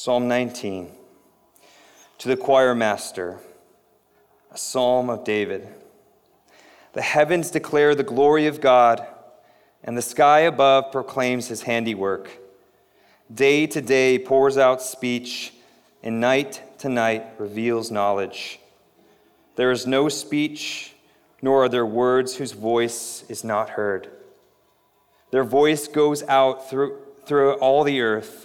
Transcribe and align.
Psalm 0.00 0.28
19. 0.28 0.92
To 2.18 2.28
the 2.28 2.36
choir 2.36 2.72
master, 2.72 3.40
a 4.52 4.56
psalm 4.56 5.10
of 5.10 5.24
David. 5.24 5.66
The 6.92 7.02
heavens 7.02 7.50
declare 7.50 7.96
the 7.96 8.04
glory 8.04 8.46
of 8.46 8.60
God, 8.60 9.04
and 9.82 9.98
the 9.98 10.02
sky 10.02 10.38
above 10.42 10.92
proclaims 10.92 11.48
his 11.48 11.62
handiwork. 11.62 12.30
Day 13.34 13.66
to 13.66 13.80
day 13.80 14.20
pours 14.20 14.56
out 14.56 14.80
speech, 14.80 15.52
and 16.04 16.20
night 16.20 16.62
to 16.78 16.88
night 16.88 17.26
reveals 17.36 17.90
knowledge. 17.90 18.60
There 19.56 19.72
is 19.72 19.84
no 19.84 20.08
speech, 20.08 20.94
nor 21.42 21.64
are 21.64 21.68
there 21.68 21.84
words 21.84 22.36
whose 22.36 22.52
voice 22.52 23.24
is 23.28 23.42
not 23.42 23.70
heard. 23.70 24.08
Their 25.32 25.42
voice 25.42 25.88
goes 25.88 26.22
out 26.28 26.70
through, 26.70 27.00
through 27.26 27.54
all 27.54 27.82
the 27.82 28.00
earth 28.00 28.44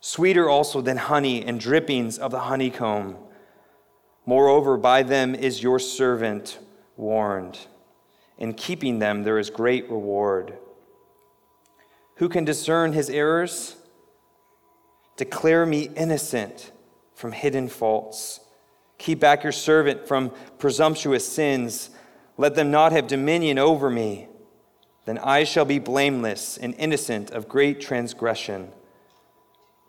sweeter 0.00 0.48
also 0.48 0.80
than 0.80 0.96
honey 0.96 1.44
and 1.44 1.60
drippings 1.60 2.18
of 2.18 2.30
the 2.30 2.40
honeycomb. 2.40 3.16
Moreover, 4.26 4.76
by 4.76 5.02
them 5.02 5.34
is 5.34 5.62
your 5.62 5.78
servant 5.78 6.58
warned. 6.96 7.58
In 8.38 8.54
keeping 8.54 8.98
them, 8.98 9.22
there 9.22 9.38
is 9.38 9.50
great 9.50 9.88
reward. 9.90 10.56
Who 12.16 12.28
can 12.28 12.44
discern 12.44 12.92
his 12.92 13.10
errors? 13.10 13.76
Declare 15.16 15.66
me 15.66 15.90
innocent 15.96 16.72
from 17.14 17.32
hidden 17.32 17.68
faults. 17.68 18.40
Keep 18.96 19.20
back 19.20 19.42
your 19.42 19.52
servant 19.52 20.06
from 20.06 20.32
presumptuous 20.58 21.26
sins. 21.26 21.90
Let 22.38 22.54
them 22.54 22.70
not 22.70 22.92
have 22.92 23.06
dominion 23.06 23.58
over 23.58 23.90
me. 23.90 24.28
Then 25.04 25.18
I 25.18 25.44
shall 25.44 25.64
be 25.64 25.78
blameless 25.78 26.56
and 26.56 26.74
innocent 26.78 27.30
of 27.30 27.48
great 27.48 27.80
transgression. 27.80 28.72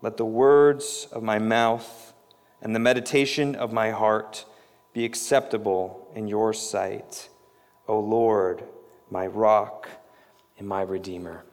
Let 0.02 0.16
the 0.16 0.24
words 0.24 1.06
of 1.12 1.22
my 1.22 1.38
mouth 1.38 2.12
and 2.60 2.74
the 2.74 2.80
meditation 2.80 3.54
of 3.54 3.72
my 3.72 3.90
heart 3.90 4.44
be 4.92 5.04
acceptable 5.04 6.08
in 6.14 6.26
your 6.26 6.52
sight, 6.52 7.28
O 7.86 7.98
Lord, 8.00 8.64
my 9.10 9.28
rock 9.28 9.88
and 10.58 10.66
my 10.66 10.82
redeemer. 10.82 11.44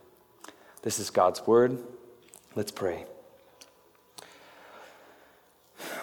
This 0.81 0.99
is 0.99 1.11
God's 1.11 1.45
word. 1.45 1.77
Let's 2.55 2.71
pray. 2.71 3.05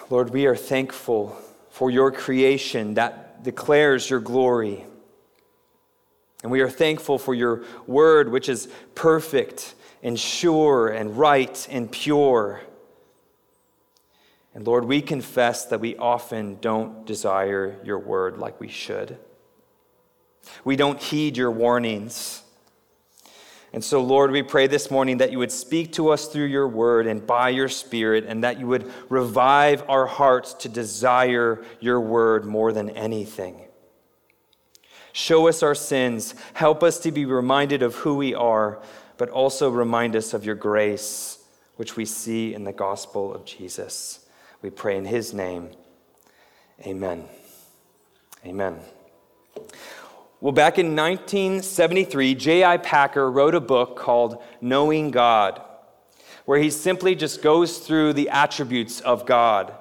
Lord, 0.09 0.29
we 0.29 0.45
are 0.45 0.55
thankful 0.55 1.37
for 1.69 1.91
your 1.91 2.11
creation 2.11 2.93
that 2.93 3.43
declares 3.43 4.09
your 4.09 4.21
glory. 4.21 4.85
And 6.43 6.51
we 6.51 6.61
are 6.61 6.69
thankful 6.69 7.17
for 7.17 7.33
your 7.33 7.65
word, 7.85 8.31
which 8.31 8.47
is 8.47 8.69
perfect 8.95 9.75
and 10.03 10.19
sure 10.19 10.89
and 10.89 11.17
right 11.17 11.67
and 11.69 11.91
pure. 11.91 12.61
And 14.53 14.65
Lord, 14.65 14.85
we 14.85 15.01
confess 15.01 15.65
that 15.65 15.79
we 15.79 15.95
often 15.97 16.57
don't 16.61 17.05
desire 17.05 17.77
your 17.83 17.99
word 17.99 18.37
like 18.37 18.59
we 18.59 18.67
should. 18.67 19.17
We 20.63 20.75
don't 20.75 20.99
heed 20.99 21.37
your 21.37 21.51
warnings. 21.51 22.41
And 23.73 23.83
so, 23.83 24.01
Lord, 24.01 24.31
we 24.31 24.41
pray 24.43 24.65
this 24.65 24.89
morning 24.89 25.17
that 25.17 25.31
you 25.31 25.39
would 25.39 25.51
speak 25.51 25.93
to 25.93 26.09
us 26.09 26.27
through 26.27 26.45
your 26.45 26.67
word 26.67 27.05
and 27.05 27.27
by 27.27 27.49
your 27.49 27.67
spirit, 27.67 28.25
and 28.27 28.43
that 28.43 28.59
you 28.59 28.65
would 28.65 28.91
revive 29.09 29.83
our 29.89 30.07
hearts 30.07 30.53
to 30.55 30.69
desire 30.69 31.63
your 31.79 31.99
word 31.99 32.45
more 32.45 32.71
than 32.71 32.89
anything. 32.89 33.61
Show 35.11 35.47
us 35.47 35.61
our 35.61 35.75
sins. 35.75 36.33
Help 36.53 36.81
us 36.81 36.99
to 36.99 37.11
be 37.11 37.25
reminded 37.25 37.83
of 37.83 37.95
who 37.95 38.15
we 38.15 38.33
are 38.33 38.81
but 39.17 39.29
also 39.29 39.69
remind 39.69 40.15
us 40.15 40.33
of 40.33 40.45
your 40.45 40.55
grace, 40.55 41.39
which 41.75 41.95
we 41.95 42.05
see 42.05 42.53
in 42.53 42.63
the 42.63 42.73
gospel 42.73 43.33
of 43.33 43.45
Jesus. 43.45 44.25
We 44.61 44.69
pray 44.69 44.97
in 44.97 45.05
his 45.05 45.33
name. 45.33 45.69
Amen. 46.85 47.25
Amen. 48.45 48.79
Well, 50.39 50.53
back 50.53 50.77
in 50.77 50.95
1973, 50.95 52.35
J.I. 52.35 52.77
Packer 52.77 53.29
wrote 53.31 53.55
a 53.55 53.59
book 53.59 53.95
called 53.97 54.41
Knowing 54.61 55.09
God, 55.09 55.61
where 56.45 56.59
he 56.59 56.69
simply 56.69 57.15
just 57.15 57.41
goes 57.41 57.79
through 57.79 58.13
the 58.13 58.29
attributes 58.29 58.99
of 59.01 59.25
God. 59.25 59.73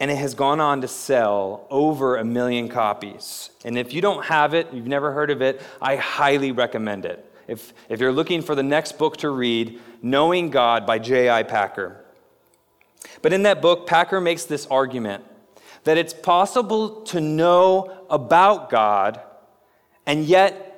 And 0.00 0.10
it 0.10 0.16
has 0.16 0.34
gone 0.34 0.58
on 0.58 0.80
to 0.80 0.88
sell 0.88 1.66
over 1.70 2.16
a 2.16 2.24
million 2.24 2.68
copies. 2.68 3.50
And 3.64 3.78
if 3.78 3.92
you 3.92 4.00
don't 4.00 4.24
have 4.24 4.52
it, 4.52 4.72
you've 4.72 4.88
never 4.88 5.12
heard 5.12 5.30
of 5.30 5.40
it, 5.40 5.62
I 5.80 5.96
highly 5.96 6.50
recommend 6.50 7.04
it 7.04 7.30
if, 7.48 7.72
if 7.88 8.00
you're 8.00 8.12
looking 8.12 8.42
for 8.42 8.54
the 8.54 8.62
next 8.62 8.98
book 8.98 9.16
to 9.18 9.30
read, 9.30 9.80
Knowing 10.02 10.50
God 10.50 10.86
by 10.86 10.98
J.I. 10.98 11.44
Packer. 11.44 12.04
But 13.22 13.32
in 13.32 13.42
that 13.44 13.62
book, 13.62 13.86
Packer 13.86 14.20
makes 14.20 14.44
this 14.44 14.66
argument 14.66 15.24
that 15.84 15.96
it's 15.96 16.12
possible 16.12 17.02
to 17.02 17.20
know 17.20 18.04
about 18.10 18.68
God 18.68 19.20
and 20.06 20.24
yet 20.24 20.70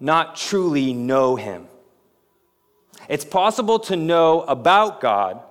not 0.00 0.36
truly 0.36 0.92
know 0.92 1.36
Him. 1.36 1.66
It's 3.08 3.24
possible 3.24 3.78
to 3.80 3.96
know 3.96 4.42
about 4.42 5.00
God, 5.00 5.42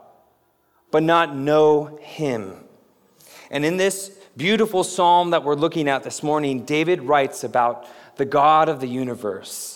but 0.91 1.03
not 1.03 1.35
know 1.35 1.97
Him. 2.01 2.63
And 3.49 3.65
in 3.65 3.77
this 3.77 4.09
beautiful 4.37 4.83
psalm 4.83 5.31
that 5.31 5.43
we're 5.43 5.55
looking 5.55 5.87
at 5.87 6.03
this 6.03 6.23
morning, 6.23 6.65
David 6.65 7.01
writes 7.03 7.43
about 7.43 7.87
the 8.17 8.25
God 8.25 8.69
of 8.69 8.79
the 8.79 8.87
universe 8.87 9.72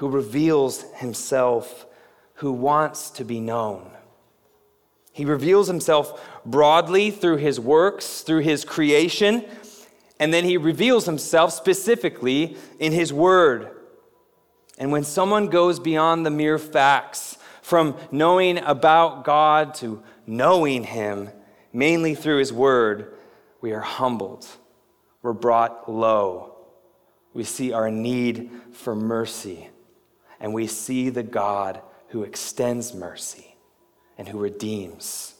who 0.00 0.08
reveals 0.08 0.82
himself, 0.94 1.84
who 2.36 2.50
wants 2.50 3.10
to 3.10 3.22
be 3.22 3.38
known. 3.38 3.90
He 5.12 5.26
reveals 5.26 5.66
himself 5.66 6.26
broadly 6.46 7.10
through 7.10 7.36
his 7.36 7.60
works, 7.60 8.22
through 8.22 8.38
his 8.38 8.64
creation, 8.64 9.44
and 10.18 10.32
then 10.32 10.44
he 10.44 10.56
reveals 10.56 11.04
himself 11.04 11.52
specifically 11.52 12.56
in 12.78 12.92
his 12.92 13.12
word. 13.12 13.72
And 14.78 14.90
when 14.90 15.04
someone 15.04 15.48
goes 15.48 15.78
beyond 15.78 16.24
the 16.24 16.30
mere 16.30 16.56
facts, 16.56 17.36
from 17.60 17.94
knowing 18.10 18.56
about 18.56 19.24
God 19.24 19.74
to 19.74 20.02
knowing 20.26 20.84
him, 20.84 21.28
mainly 21.74 22.14
through 22.14 22.38
his 22.38 22.54
word, 22.54 23.12
we 23.60 23.72
are 23.72 23.80
humbled. 23.80 24.46
We're 25.20 25.34
brought 25.34 25.92
low. 25.92 26.56
We 27.34 27.44
see 27.44 27.74
our 27.74 27.90
need 27.90 28.50
for 28.72 28.96
mercy 28.96 29.68
and 30.40 30.54
we 30.54 30.66
see 30.66 31.10
the 31.10 31.22
God 31.22 31.80
who 32.08 32.22
extends 32.22 32.94
mercy 32.94 33.54
and 34.18 34.28
who 34.28 34.38
redeems. 34.38 35.34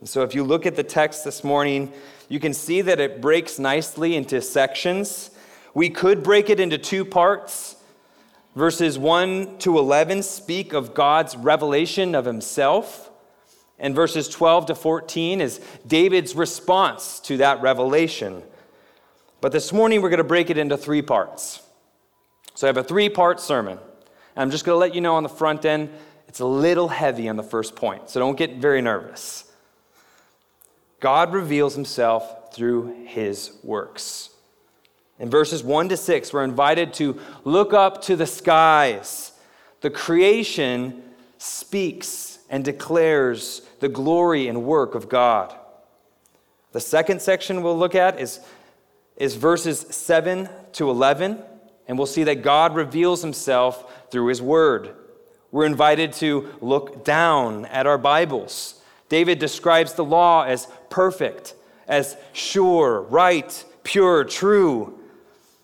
And 0.00 0.08
so, 0.08 0.22
if 0.22 0.34
you 0.34 0.44
look 0.44 0.66
at 0.66 0.76
the 0.76 0.82
text 0.82 1.24
this 1.24 1.42
morning, 1.42 1.92
you 2.28 2.40
can 2.40 2.52
see 2.52 2.82
that 2.82 3.00
it 3.00 3.20
breaks 3.20 3.58
nicely 3.58 4.16
into 4.16 4.40
sections. 4.42 5.30
We 5.72 5.88
could 5.88 6.22
break 6.22 6.50
it 6.50 6.60
into 6.60 6.78
two 6.78 7.04
parts. 7.04 7.76
Verses 8.54 8.98
1 8.98 9.58
to 9.58 9.78
11 9.78 10.22
speak 10.22 10.72
of 10.74 10.94
God's 10.94 11.36
revelation 11.36 12.14
of 12.14 12.24
himself, 12.24 13.10
and 13.80 13.96
verses 13.96 14.28
12 14.28 14.66
to 14.66 14.74
14 14.76 15.40
is 15.40 15.60
David's 15.86 16.36
response 16.36 17.18
to 17.20 17.38
that 17.38 17.60
revelation. 17.62 18.44
But 19.40 19.50
this 19.50 19.72
morning, 19.72 20.02
we're 20.02 20.10
going 20.10 20.18
to 20.18 20.24
break 20.24 20.50
it 20.50 20.58
into 20.58 20.76
three 20.76 21.02
parts. 21.02 21.63
So 22.54 22.66
I 22.66 22.68
have 22.68 22.76
a 22.76 22.84
three 22.84 23.08
part 23.08 23.40
sermon. 23.40 23.78
I'm 24.36 24.50
just 24.50 24.64
going 24.64 24.74
to 24.74 24.80
let 24.80 24.94
you 24.94 25.00
know 25.00 25.14
on 25.16 25.22
the 25.22 25.28
front 25.28 25.64
end, 25.64 25.90
it's 26.28 26.40
a 26.40 26.46
little 26.46 26.88
heavy 26.88 27.28
on 27.28 27.36
the 27.36 27.42
first 27.42 27.76
point, 27.76 28.10
so 28.10 28.18
don't 28.18 28.36
get 28.36 28.56
very 28.56 28.82
nervous. 28.82 29.44
God 30.98 31.32
reveals 31.32 31.74
himself 31.74 32.54
through 32.54 33.04
his 33.06 33.52
works. 33.62 34.30
In 35.18 35.30
verses 35.30 35.62
1 35.62 35.90
to 35.90 35.96
6, 35.96 36.32
we're 36.32 36.42
invited 36.42 36.92
to 36.94 37.20
look 37.44 37.72
up 37.72 38.02
to 38.02 38.16
the 38.16 38.26
skies. 38.26 39.32
The 39.80 39.90
creation 39.90 41.02
speaks 41.38 42.38
and 42.50 42.64
declares 42.64 43.62
the 43.80 43.88
glory 43.88 44.48
and 44.48 44.64
work 44.64 44.94
of 44.94 45.08
God. 45.08 45.54
The 46.72 46.80
second 46.80 47.22
section 47.22 47.62
we'll 47.62 47.78
look 47.78 47.94
at 47.94 48.18
is, 48.18 48.40
is 49.16 49.36
verses 49.36 49.80
7 49.90 50.48
to 50.72 50.90
11, 50.90 51.40
and 51.86 51.98
we'll 51.98 52.06
see 52.06 52.24
that 52.24 52.42
God 52.42 52.74
reveals 52.74 53.22
himself 53.22 54.10
through 54.10 54.28
his 54.28 54.40
word. 54.40 54.94
We're 55.50 55.66
invited 55.66 56.12
to 56.14 56.50
look 56.60 57.04
down 57.04 57.66
at 57.66 57.86
our 57.86 57.98
Bibles. 57.98 58.80
David 59.08 59.38
describes 59.38 59.94
the 59.94 60.04
law 60.04 60.44
as 60.44 60.66
perfect, 60.90 61.54
as 61.86 62.16
sure, 62.32 63.02
right, 63.02 63.64
pure, 63.84 64.24
true. 64.24 64.98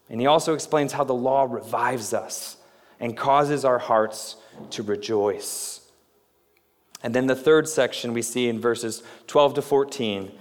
And 0.09 0.21
he 0.21 0.27
also 0.27 0.55
explains 0.55 0.93
how 0.93 1.05
the 1.05 1.15
law 1.15 1.47
revives 1.49 2.13
us 2.13 2.57
and 3.01 3.17
causes 3.17 3.65
our 3.65 3.79
hearts 3.79 4.37
to 4.71 4.83
rejoice. 4.83 5.81
And 7.03 7.15
then 7.15 7.27
the 7.27 7.35
third 7.35 7.69
section 7.69 8.13
we 8.13 8.23
see 8.23 8.49
in 8.49 8.61
verses 8.61 9.03
12 9.27 9.55
to 9.55 9.63
14 9.63 10.33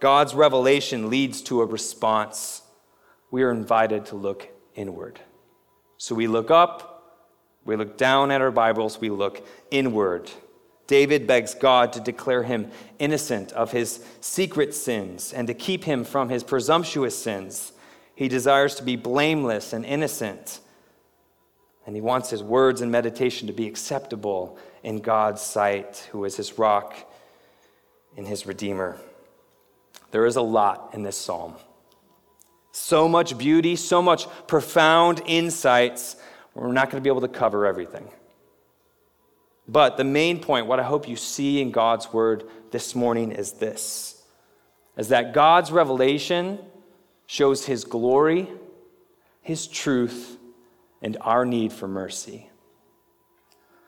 God's 0.00 0.34
revelation 0.34 1.10
leads 1.10 1.42
to 1.42 1.60
a 1.60 1.66
response. 1.66 2.62
We 3.30 3.42
are 3.42 3.50
invited 3.50 4.06
to 4.06 4.16
look 4.16 4.48
inward. 4.80 5.20
So 5.98 6.14
we 6.14 6.26
look 6.26 6.50
up, 6.50 7.26
we 7.64 7.76
look 7.76 7.98
down 7.98 8.30
at 8.30 8.40
our 8.40 8.50
Bibles, 8.50 9.00
we 9.00 9.10
look 9.10 9.46
inward. 9.70 10.30
David 10.86 11.26
begs 11.26 11.54
God 11.54 11.92
to 11.92 12.00
declare 12.00 12.42
him 12.42 12.70
innocent 12.98 13.52
of 13.52 13.70
his 13.70 14.04
secret 14.20 14.74
sins 14.74 15.32
and 15.32 15.46
to 15.46 15.54
keep 15.54 15.84
him 15.84 16.02
from 16.02 16.30
his 16.30 16.42
presumptuous 16.42 17.16
sins. 17.16 17.72
He 18.16 18.26
desires 18.28 18.74
to 18.76 18.82
be 18.82 18.96
blameless 18.96 19.72
and 19.72 19.84
innocent. 19.84 20.60
And 21.86 21.94
he 21.94 22.00
wants 22.00 22.30
his 22.30 22.42
words 22.42 22.80
and 22.80 22.90
meditation 22.90 23.46
to 23.46 23.52
be 23.52 23.68
acceptable 23.68 24.58
in 24.82 25.00
God's 25.00 25.42
sight, 25.42 26.08
who 26.12 26.24
is 26.24 26.36
his 26.36 26.58
rock 26.58 26.94
and 28.16 28.26
his 28.26 28.46
redeemer. 28.46 28.98
There 30.10 30.26
is 30.26 30.36
a 30.36 30.42
lot 30.42 30.90
in 30.92 31.02
this 31.02 31.16
psalm. 31.16 31.54
So 32.72 33.08
much 33.08 33.36
beauty, 33.36 33.76
so 33.76 34.00
much 34.00 34.26
profound 34.46 35.22
insights. 35.26 36.16
We're 36.54 36.72
not 36.72 36.90
going 36.90 37.02
to 37.02 37.04
be 37.04 37.10
able 37.10 37.22
to 37.22 37.28
cover 37.28 37.66
everything. 37.66 38.08
But 39.66 39.96
the 39.96 40.04
main 40.04 40.40
point, 40.40 40.66
what 40.66 40.80
I 40.80 40.82
hope 40.82 41.08
you 41.08 41.16
see 41.16 41.60
in 41.60 41.70
God's 41.70 42.12
word 42.12 42.44
this 42.70 42.94
morning 42.94 43.32
is 43.32 43.52
this 43.52 44.16
is 44.96 45.08
that 45.08 45.32
God's 45.32 45.72
revelation 45.72 46.58
shows 47.26 47.64
his 47.64 47.84
glory, 47.84 48.48
his 49.40 49.66
truth, 49.66 50.36
and 51.00 51.16
our 51.20 51.46
need 51.46 51.72
for 51.72 51.88
mercy. 51.88 52.50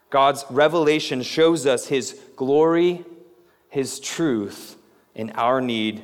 God's 0.08 0.44
revelation 0.49 1.23
shows 1.23 1.67
us 1.67 1.87
his 1.88 2.19
glory, 2.37 3.05
his 3.69 3.99
truth, 3.99 4.76
and 5.14 5.32
our 5.34 5.61
need 5.61 6.02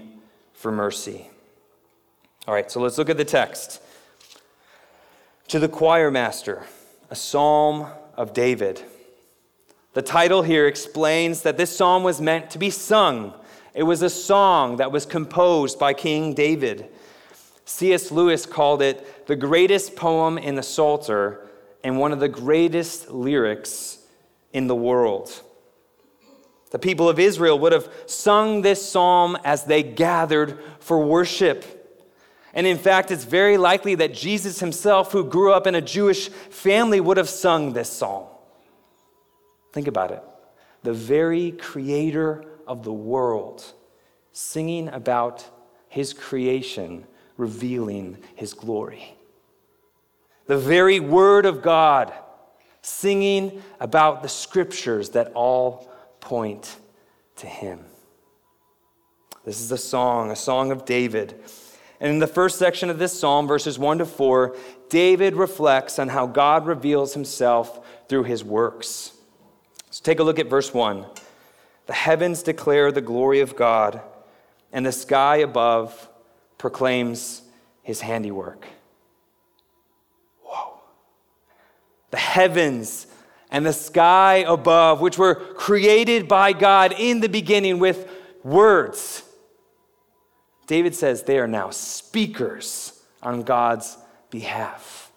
for 0.52 0.72
mercy. 0.72 1.30
All 2.48 2.54
right, 2.54 2.70
so 2.70 2.80
let's 2.80 2.96
look 2.96 3.10
at 3.10 3.18
the 3.18 3.26
text. 3.26 3.82
To 5.48 5.58
the 5.58 5.68
choir 5.68 6.10
master, 6.10 6.64
a 7.10 7.14
psalm 7.14 7.88
of 8.16 8.32
David. 8.32 8.80
The 9.92 10.00
title 10.00 10.40
here 10.40 10.66
explains 10.66 11.42
that 11.42 11.58
this 11.58 11.76
psalm 11.76 12.04
was 12.04 12.22
meant 12.22 12.48
to 12.52 12.58
be 12.58 12.70
sung. 12.70 13.34
It 13.74 13.82
was 13.82 14.00
a 14.00 14.08
song 14.08 14.78
that 14.78 14.90
was 14.90 15.04
composed 15.04 15.78
by 15.78 15.92
King 15.92 16.32
David. 16.32 16.88
C.S. 17.66 18.10
Lewis 18.10 18.46
called 18.46 18.80
it 18.80 19.26
the 19.26 19.36
greatest 19.36 19.94
poem 19.94 20.38
in 20.38 20.54
the 20.54 20.62
Psalter 20.62 21.46
and 21.84 21.98
one 21.98 22.12
of 22.12 22.18
the 22.18 22.30
greatest 22.30 23.10
lyrics 23.10 23.98
in 24.54 24.68
the 24.68 24.74
world. 24.74 25.42
The 26.70 26.78
people 26.78 27.10
of 27.10 27.18
Israel 27.18 27.58
would 27.58 27.72
have 27.72 27.92
sung 28.06 28.62
this 28.62 28.90
psalm 28.90 29.36
as 29.44 29.64
they 29.64 29.82
gathered 29.82 30.58
for 30.80 31.04
worship. 31.04 31.74
And 32.54 32.66
in 32.66 32.78
fact, 32.78 33.10
it's 33.10 33.24
very 33.24 33.56
likely 33.56 33.94
that 33.96 34.14
Jesus 34.14 34.60
himself, 34.60 35.12
who 35.12 35.24
grew 35.24 35.52
up 35.52 35.66
in 35.66 35.74
a 35.74 35.80
Jewish 35.80 36.28
family, 36.28 37.00
would 37.00 37.16
have 37.16 37.28
sung 37.28 37.72
this 37.72 37.90
psalm. 37.90 38.26
Think 39.72 39.86
about 39.86 40.10
it. 40.10 40.22
The 40.82 40.94
very 40.94 41.52
creator 41.52 42.44
of 42.66 42.84
the 42.84 42.92
world 42.92 43.64
singing 44.32 44.88
about 44.88 45.44
his 45.88 46.12
creation 46.12 47.04
revealing 47.36 48.18
his 48.34 48.54
glory. 48.54 49.14
The 50.46 50.58
very 50.58 51.00
word 51.00 51.44
of 51.44 51.62
God, 51.62 52.12
singing 52.82 53.62
about 53.80 54.22
the 54.22 54.28
scriptures 54.28 55.10
that 55.10 55.32
all 55.34 55.90
point 56.20 56.76
to 57.36 57.46
him. 57.46 57.80
This 59.44 59.60
is 59.60 59.72
a 59.72 59.78
song, 59.78 60.30
a 60.30 60.36
song 60.36 60.70
of 60.72 60.84
David. 60.84 61.40
And 62.00 62.10
in 62.10 62.18
the 62.20 62.26
first 62.26 62.58
section 62.58 62.90
of 62.90 62.98
this 62.98 63.18
psalm, 63.18 63.48
verses 63.48 63.78
1 63.78 63.98
to 63.98 64.06
4, 64.06 64.56
David 64.88 65.34
reflects 65.34 65.98
on 65.98 66.08
how 66.08 66.26
God 66.26 66.66
reveals 66.66 67.14
himself 67.14 67.84
through 68.08 68.24
his 68.24 68.44
works. 68.44 69.12
So 69.90 70.02
take 70.04 70.20
a 70.20 70.22
look 70.22 70.38
at 70.38 70.48
verse 70.48 70.72
1. 70.72 71.04
The 71.86 71.92
heavens 71.92 72.42
declare 72.42 72.92
the 72.92 73.00
glory 73.00 73.40
of 73.40 73.56
God, 73.56 74.00
and 74.72 74.86
the 74.86 74.92
sky 74.92 75.36
above 75.36 76.08
proclaims 76.56 77.42
his 77.82 78.00
handiwork. 78.02 78.66
Whoa. 80.42 80.80
The 82.10 82.18
heavens 82.18 83.06
and 83.50 83.64
the 83.64 83.72
sky 83.72 84.44
above, 84.46 85.00
which 85.00 85.18
were 85.18 85.34
created 85.34 86.28
by 86.28 86.52
God 86.52 86.94
in 86.96 87.20
the 87.20 87.28
beginning 87.28 87.78
with 87.78 88.08
words. 88.44 89.22
David 90.68 90.94
says 90.94 91.22
they 91.22 91.38
are 91.38 91.48
now 91.48 91.70
speakers 91.70 93.02
on 93.22 93.42
God's 93.42 93.96
behalf. 94.30 95.10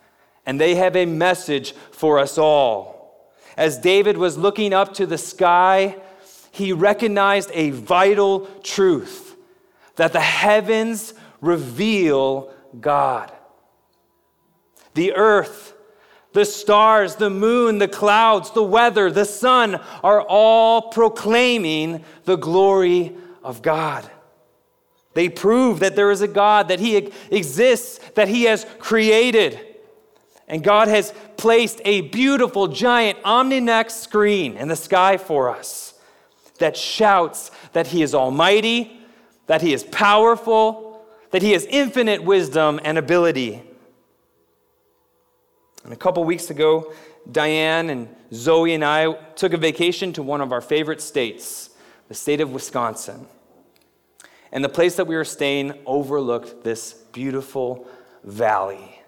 And 0.46 0.60
they 0.60 0.76
have 0.76 0.96
a 0.96 1.06
message 1.06 1.74
for 1.92 2.18
us 2.18 2.38
all. 2.38 3.30
As 3.58 3.78
David 3.78 4.18
was 4.18 4.38
looking 4.38 4.74
up 4.74 4.94
to 4.96 5.06
the 5.06 5.18
sky, 5.18 5.98
he 6.52 6.72
recognized 6.72 7.52
a 7.54 7.72
vital 7.72 8.48
truth 8.64 9.36
that 9.98 10.14
the 10.14 10.22
heavens 10.22 11.14
reveal 11.42 12.54
God. 12.80 13.32
The 14.94 15.14
earth, 15.14 15.76
the 16.32 16.46
stars, 16.46 17.16
the 17.16 17.30
moon, 17.30 17.78
the 17.78 17.90
clouds, 17.90 18.52
the 18.52 18.64
weather, 18.64 19.12
the 19.12 19.26
sun 19.26 19.82
are 20.02 20.22
all 20.22 20.84
proclaiming 20.92 22.06
the 22.24 22.38
glory 22.38 23.14
of 23.44 23.62
God. 23.62 24.10
They 25.14 25.30
prove 25.30 25.80
that 25.80 25.96
there 25.96 26.12
is 26.12 26.22
a 26.22 26.28
God, 26.28 26.70
that 26.70 26.80
He 26.80 27.12
exists, 27.30 28.00
that 28.16 28.28
He 28.28 28.44
has 28.44 28.66
created. 28.80 29.60
And 30.48 30.64
God 30.64 30.88
has 30.88 31.14
placed 31.38 31.82
a 31.86 32.02
beautiful, 32.02 32.68
giant 32.68 33.22
Omnimax 33.24 33.92
screen 33.92 34.58
in 34.58 34.68
the 34.68 34.76
sky 34.76 35.18
for 35.18 35.50
us 35.50 35.94
that 36.60 36.78
shouts 36.78 37.52
that 37.74 37.88
He 37.88 38.04
is 38.04 38.16
almighty, 38.16 39.00
that 39.48 39.62
He 39.62 39.74
is 39.74 39.84
powerful, 39.84 40.92
that 41.32 41.42
he 41.42 41.54
has 41.54 41.66
infinite 41.66 42.24
wisdom 42.24 42.80
and 42.84 42.98
ability. 42.98 43.64
And 45.84 45.92
a 45.92 45.96
couple 45.96 46.24
weeks 46.24 46.50
ago, 46.50 46.94
Diane 47.30 47.90
and 47.90 48.14
Zoe 48.34 48.74
and 48.74 48.86
I 48.86 49.14
took 49.36 49.54
a 49.54 49.58
vacation 49.58 50.14
to 50.14 50.24
one 50.24 50.42
of 50.42 50.52
our 50.52 50.62
favorite 50.62 51.02
states, 51.02 51.72
the 52.08 52.14
state 52.14 52.42
of 52.42 52.52
Wisconsin. 52.52 53.26
And 54.52 54.64
the 54.64 54.70
place 54.70 54.96
that 54.96 55.08
we 55.08 55.16
were 55.16 55.24
staying 55.24 55.74
overlooked 55.86 56.64
this 56.64 56.94
beautiful 57.14 57.88
valley. 58.24 59.02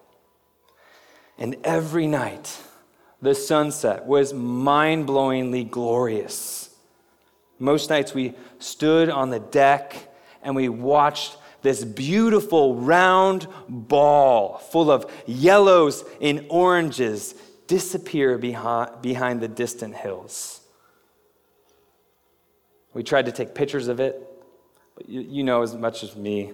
And 1.38 1.58
every 1.64 2.08
night, 2.08 2.58
the 3.22 3.36
sunset 3.36 4.06
was 4.06 4.34
mind 4.34 5.08
blowingly 5.08 5.70
glorious. 5.70 6.70
Most 7.60 7.90
nights 7.90 8.14
we 8.14 8.34
stood 8.60 9.10
on 9.10 9.30
the 9.30 9.40
deck 9.40 9.96
and 10.42 10.56
we 10.56 10.70
watched 10.70 11.38
this 11.62 11.84
beautiful 11.84 12.76
round 12.76 13.48
ball 13.70 14.58
full 14.58 14.92
of 14.92 15.10
yellows 15.26 16.04
and 16.22 16.46
oranges 16.50 17.36
disappear 17.68 18.38
behind, 18.38 19.02
behind 19.02 19.40
the 19.40 19.48
distant 19.48 19.96
hills. 19.96 20.60
We 22.94 23.04
tried 23.04 23.26
to 23.26 23.32
take 23.32 23.56
pictures 23.56 23.88
of 23.88 24.00
it, 24.00 24.30
you, 25.08 25.44
know 25.44 25.62
as 25.62 25.76
much 25.76 26.04
as 26.04 26.16
me, 26.16 26.54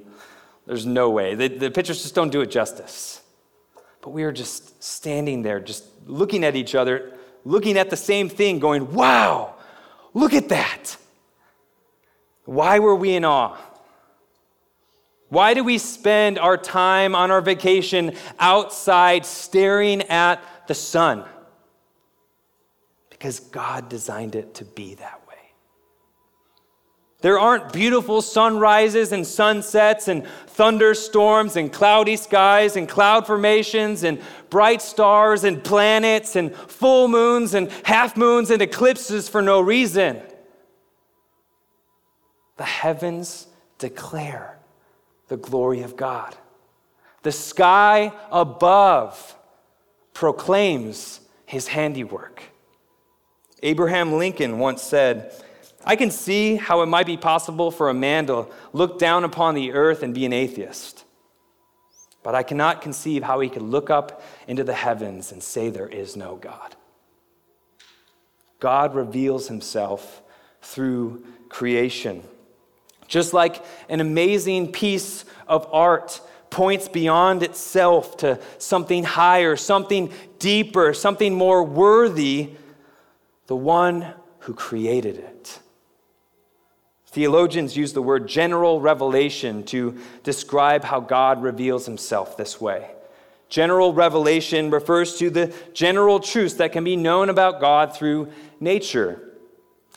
there's 0.66 0.86
no 0.86 1.10
way. 1.10 1.36
The, 1.36 1.48
the 1.48 1.72
pictures 1.72 2.02
just 2.02 2.16
don't 2.16 2.32
do 2.32 2.42
it 2.42 2.52
justice. 2.52 3.22
But 4.02 4.12
we 4.12 4.24
were 4.24 4.32
just 4.32 4.82
standing 4.84 5.42
there, 5.42 5.60
just 5.60 5.86
looking 6.06 6.44
at 6.44 6.56
each 6.56 6.76
other, 6.76 7.14
looking 7.44 7.78
at 7.78 7.90
the 7.90 7.98
same 7.98 8.30
thing, 8.30 8.60
going, 8.60 8.94
wow, 8.94 9.56
look 10.14 10.34
at 10.34 10.50
that. 10.50 10.98
Why 12.46 12.80
were 12.80 12.96
we 12.96 13.14
in 13.16 13.26
awe? 13.26 13.58
Why 15.30 15.54
do 15.54 15.64
we 15.64 15.78
spend 15.78 16.40
our 16.40 16.58
time 16.58 17.14
on 17.16 17.30
our 17.30 17.42
vacation 17.42 18.16
outside 18.40 19.26
staring 19.26 20.02
at 20.04 20.42
the 20.68 20.74
sun? 20.74 21.24
Because 23.12 23.40
God 23.40 23.90
designed 23.90 24.36
it 24.36 24.56
to 24.56 24.66
be 24.66 24.96
that. 24.96 25.19
There 27.22 27.38
aren't 27.38 27.74
beautiful 27.74 28.22
sunrises 28.22 29.12
and 29.12 29.28
sunsets 29.28 30.08
and 30.08 30.26
thunderstorms 30.48 31.58
and 31.58 31.72
cloudy 31.72 32.16
skies 32.16 32.78
and 32.78 32.88
cloud 32.88 33.28
formations 33.28 34.04
and 34.04 34.22
bright 34.50 34.82
stars 34.82 35.44
and 35.44 35.62
planets 35.62 36.38
and 36.38 36.56
full 36.56 37.10
moons 37.10 37.54
and 37.54 37.70
half 37.84 38.16
moons 38.16 38.50
and 38.52 38.62
eclipses 38.62 39.28
for 39.28 39.42
no 39.42 39.60
reason. 39.60 40.22
The 42.56 42.64
heavens 42.64 43.48
declare 43.80 44.58
the 45.28 45.38
glory 45.38 45.82
of 45.82 45.98
God. 45.98 46.38
The 47.24 47.32
sky 47.34 48.14
above 48.32 49.36
proclaims 50.14 51.20
his 51.46 51.68
handiwork. 51.68 52.44
Abraham 53.62 54.14
Lincoln 54.14 54.58
once 54.58 54.82
said, 54.82 55.34
I 55.86 55.96
can 55.96 56.12
see 56.12 56.56
how 56.56 56.82
it 56.82 56.88
might 56.88 57.06
be 57.06 57.18
possible 57.18 57.72
for 57.72 57.90
a 57.90 57.94
man 57.94 58.28
to 58.28 58.48
look 58.74 59.00
down 59.00 59.24
upon 59.24 59.56
the 59.56 59.72
earth 59.72 60.04
and 60.04 60.14
be 60.14 60.26
an 60.26 60.34
atheist. 60.34 61.06
But 62.22 62.36
I 62.36 62.44
cannot 62.44 62.82
conceive 62.82 63.24
how 63.24 63.40
he 63.40 63.50
could 63.50 63.62
look 63.62 63.90
up 63.90 64.22
into 64.48 64.64
the 64.64 64.74
heavens 64.74 65.32
and 65.32 65.42
say 65.42 65.70
there 65.70 65.88
is 65.88 66.16
no 66.16 66.36
God. 66.36 66.76
God 68.60 68.94
reveals 68.94 69.48
himself 69.48 70.22
through 70.62 71.24
creation. 71.48 72.24
Just 73.08 73.34
like 73.34 73.64
an 73.88 74.02
amazing 74.02 74.72
piece 74.72 75.24
of 75.48 75.68
art 75.72 76.22
points 76.50 76.90
beyond 76.90 77.42
itself 77.42 78.18
to 78.18 78.40
something 78.58 79.04
higher, 79.04 79.56
something 79.56 80.12
deeper, 80.40 80.94
something 80.94 81.34
more 81.34 81.64
worthy, 81.64 82.52
the 83.48 83.56
one 83.56 84.14
who 84.40 84.54
created 84.54 85.18
it. 85.18 85.60
Theologians 87.12 87.76
use 87.76 87.94
the 87.94 88.04
word 88.04 88.28
general 88.28 88.80
revelation 88.80 89.64
to 89.66 89.98
describe 90.24 90.84
how 90.84 91.00
God 91.00 91.42
reveals 91.42 91.88
himself 91.88 92.38
this 92.38 92.62
way. 92.62 92.92
General 93.50 93.94
revelation 93.94 94.70
refers 94.70 95.18
to 95.18 95.32
the 95.32 95.52
general 95.74 96.20
truths 96.20 96.54
that 96.56 96.72
can 96.72 96.84
be 96.84 96.96
known 96.96 97.30
about 97.30 97.60
God 97.60 97.96
through 97.96 98.30
nature. 98.60 99.34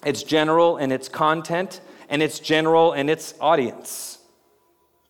It's 0.06 0.22
general 0.22 0.78
in 0.78 0.90
its 0.90 1.10
content, 1.10 1.82
and 2.08 2.22
it's 2.22 2.38
general 2.38 2.94
in 2.94 3.10
its 3.10 3.34
audience. 3.40 4.18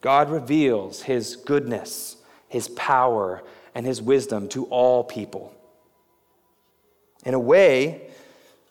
God 0.01 0.29
reveals 0.29 1.03
his 1.03 1.37
goodness, 1.37 2.17
his 2.49 2.69
power, 2.71 3.45
and 3.77 3.87
his 3.87 4.03
wisdom 4.03 4.49
to 4.49 4.65
all 4.65 5.05
people. 5.05 5.55
In 7.25 7.35
a 7.35 7.39
way, 7.39 8.11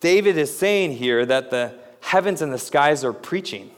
David 0.02 0.38
is 0.38 0.56
saying 0.56 0.98
here 0.98 1.26
that 1.26 1.50
the 1.50 1.80
heavens 2.01 2.41
and 2.41 2.51
the 2.51 2.58
skies 2.58 3.03
are 3.03 3.13
preaching. 3.13 3.72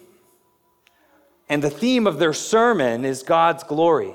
And 1.48 1.62
the 1.62 1.70
theme 1.70 2.08
of 2.08 2.20
their 2.20 2.34
sermon 2.34 3.06
is 3.06 3.22
God's 3.24 3.64
glory. 3.64 4.14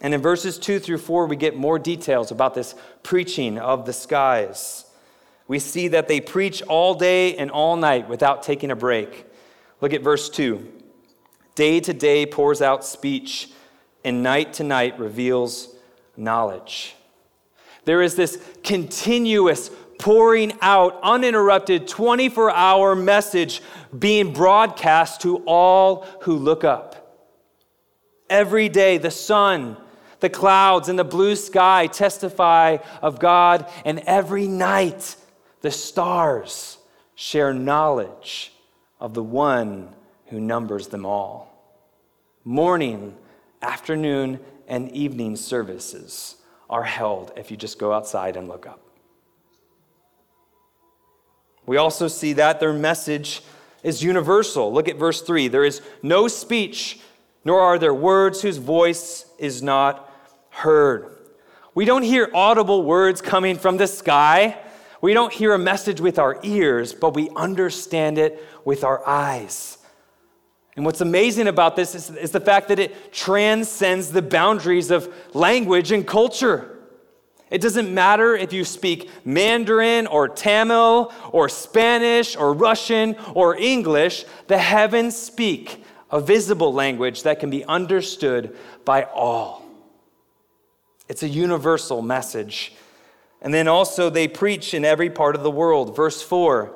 And 0.00 0.12
in 0.12 0.20
verses 0.20 0.58
2 0.58 0.80
through 0.80 0.98
4, 0.98 1.26
we 1.26 1.36
get 1.36 1.56
more 1.56 1.78
details 1.78 2.30
about 2.30 2.54
this 2.54 2.74
preaching 3.02 3.58
of 3.58 3.86
the 3.86 3.92
skies 3.92 4.84
we 5.46 5.58
see 5.58 5.88
that 5.88 6.08
they 6.08 6.20
preach 6.20 6.62
all 6.62 6.94
day 6.94 7.36
and 7.36 7.50
all 7.50 7.76
night 7.76 8.08
without 8.08 8.42
taking 8.42 8.70
a 8.70 8.76
break. 8.76 9.26
Look 9.80 9.92
at 9.92 10.02
verse 10.02 10.30
2. 10.30 10.72
Day 11.54 11.80
to 11.80 11.92
day 11.92 12.26
pours 12.26 12.62
out 12.62 12.84
speech, 12.84 13.50
and 14.04 14.22
night 14.22 14.54
to 14.54 14.64
night 14.64 14.98
reveals 14.98 15.74
knowledge. 16.16 16.96
There 17.84 18.02
is 18.02 18.16
this 18.16 18.42
continuous 18.62 19.70
pouring 19.98 20.52
out, 20.60 20.98
uninterrupted 21.02 21.88
24 21.88 22.50
hour 22.50 22.94
message 22.94 23.62
being 23.96 24.32
broadcast 24.32 25.20
to 25.22 25.38
all 25.46 26.06
who 26.22 26.36
look 26.36 26.64
up. 26.64 27.00
Every 28.28 28.68
day, 28.68 28.98
the 28.98 29.10
sun, 29.10 29.76
the 30.20 30.30
clouds, 30.30 30.88
and 30.88 30.98
the 30.98 31.04
blue 31.04 31.36
sky 31.36 31.86
testify 31.86 32.78
of 33.02 33.18
God, 33.18 33.70
and 33.84 34.00
every 34.00 34.46
night, 34.46 35.16
the 35.60 35.70
stars 35.70 36.78
share 37.14 37.54
knowledge 37.54 38.52
of 39.00 39.14
the 39.14 39.22
one 39.22 39.94
who 40.26 40.40
numbers 40.40 40.88
them 40.88 41.06
all. 41.06 41.50
Morning, 42.44 43.16
afternoon, 43.62 44.40
and 44.66 44.90
evening 44.92 45.36
services 45.36 46.36
are 46.68 46.82
held 46.82 47.32
if 47.36 47.50
you 47.50 47.56
just 47.56 47.78
go 47.78 47.92
outside 47.92 48.36
and 48.36 48.48
look 48.48 48.66
up. 48.66 48.83
We 51.66 51.76
also 51.76 52.08
see 52.08 52.34
that 52.34 52.60
their 52.60 52.72
message 52.72 53.42
is 53.82 54.02
universal. 54.02 54.72
Look 54.72 54.88
at 54.88 54.96
verse 54.96 55.22
3. 55.22 55.48
There 55.48 55.64
is 55.64 55.80
no 56.02 56.28
speech, 56.28 57.00
nor 57.44 57.60
are 57.60 57.78
there 57.78 57.94
words 57.94 58.42
whose 58.42 58.56
voice 58.56 59.26
is 59.38 59.62
not 59.62 60.10
heard. 60.50 61.10
We 61.74 61.84
don't 61.84 62.02
hear 62.02 62.30
audible 62.32 62.82
words 62.82 63.20
coming 63.20 63.58
from 63.58 63.76
the 63.76 63.86
sky. 63.86 64.56
We 65.00 65.12
don't 65.12 65.32
hear 65.32 65.52
a 65.52 65.58
message 65.58 66.00
with 66.00 66.18
our 66.18 66.38
ears, 66.42 66.94
but 66.94 67.14
we 67.14 67.28
understand 67.36 68.16
it 68.16 68.42
with 68.64 68.84
our 68.84 69.06
eyes. 69.06 69.78
And 70.76 70.84
what's 70.84 71.00
amazing 71.00 71.46
about 71.46 71.76
this 71.76 71.94
is, 71.94 72.10
is 72.10 72.30
the 72.30 72.40
fact 72.40 72.68
that 72.68 72.78
it 72.78 73.12
transcends 73.12 74.10
the 74.10 74.22
boundaries 74.22 74.90
of 74.90 75.12
language 75.34 75.92
and 75.92 76.06
culture. 76.06 76.73
It 77.50 77.60
doesn't 77.60 77.92
matter 77.92 78.34
if 78.34 78.52
you 78.52 78.64
speak 78.64 79.10
Mandarin 79.24 80.06
or 80.06 80.28
Tamil 80.28 81.12
or 81.30 81.48
Spanish 81.48 82.36
or 82.36 82.52
Russian 82.52 83.16
or 83.34 83.56
English, 83.56 84.24
the 84.46 84.58
heavens 84.58 85.16
speak 85.16 85.84
a 86.10 86.20
visible 86.20 86.72
language 86.72 87.22
that 87.24 87.40
can 87.40 87.50
be 87.50 87.64
understood 87.64 88.56
by 88.84 89.04
all. 89.04 89.62
It's 91.08 91.22
a 91.22 91.28
universal 91.28 92.02
message 92.02 92.72
and 93.44 93.52
then 93.52 93.68
also, 93.68 94.08
they 94.08 94.26
preach 94.26 94.72
in 94.72 94.86
every 94.86 95.10
part 95.10 95.36
of 95.36 95.42
the 95.42 95.50
world. 95.50 95.94
Verse 95.94 96.22
4 96.22 96.72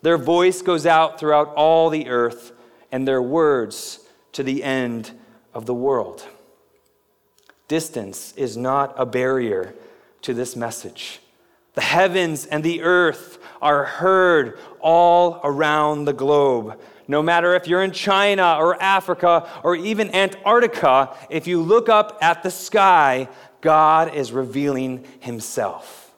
Their 0.00 0.16
voice 0.16 0.62
goes 0.62 0.86
out 0.86 1.20
throughout 1.20 1.48
all 1.54 1.90
the 1.90 2.08
earth, 2.08 2.52
and 2.90 3.06
their 3.06 3.20
words 3.20 4.00
to 4.32 4.42
the 4.42 4.64
end 4.64 5.12
of 5.52 5.66
the 5.66 5.74
world. 5.74 6.26
Distance 7.68 8.32
is 8.38 8.56
not 8.56 8.94
a 8.96 9.04
barrier 9.04 9.74
to 10.22 10.34
this 10.34 10.56
message. 10.56 11.20
The 11.74 11.80
heavens 11.80 12.46
and 12.46 12.64
the 12.64 12.82
earth 12.82 13.38
are 13.62 13.84
heard 13.84 14.58
all 14.80 15.40
around 15.44 16.04
the 16.04 16.12
globe. 16.12 16.80
No 17.06 17.22
matter 17.22 17.54
if 17.54 17.66
you're 17.66 17.82
in 17.82 17.92
China 17.92 18.58
or 18.58 18.80
Africa 18.82 19.48
or 19.64 19.74
even 19.76 20.14
Antarctica, 20.14 21.16
if 21.30 21.46
you 21.46 21.62
look 21.62 21.88
up 21.88 22.18
at 22.20 22.42
the 22.42 22.50
sky, 22.50 23.28
God 23.60 24.14
is 24.14 24.32
revealing 24.32 25.06
himself. 25.20 26.12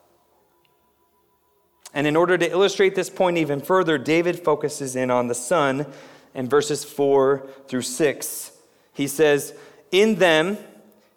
And 1.92 2.07
in 2.07 2.16
order 2.16 2.38
to 2.38 2.50
illustrate 2.50 2.95
this 2.95 3.11
point 3.11 3.38
even 3.38 3.61
further, 3.61 3.99
David 3.99 4.38
focuses 4.40 4.97
in 4.97 5.11
on 5.11 5.28
the 5.28 5.35
sun 5.35 5.87
in 6.35 6.49
verses 6.49 6.85
4 6.85 7.47
through 7.66 7.83
6. 7.83 8.52
He 8.92 9.07
says, 9.07 9.54
In 9.90 10.16
them 10.16 10.59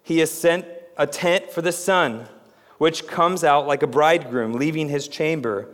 he 0.02 0.18
has 0.18 0.30
sent 0.30 0.66
a 0.96 1.06
tent 1.06 1.50
for 1.50 1.62
the 1.62 1.72
sun, 1.72 2.28
which 2.78 3.06
comes 3.06 3.44
out 3.44 3.66
like 3.66 3.82
a 3.82 3.86
bridegroom 3.86 4.54
leaving 4.54 4.88
his 4.88 5.08
chamber, 5.08 5.68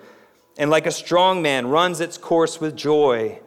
and 0.59 0.71
like 0.71 0.87
a 0.87 0.93
strong 0.93 1.43
man 1.43 1.69
runs 1.69 2.01
its 2.01 2.19
course 2.19 2.61
with 2.61 2.77
joy. 2.77 3.39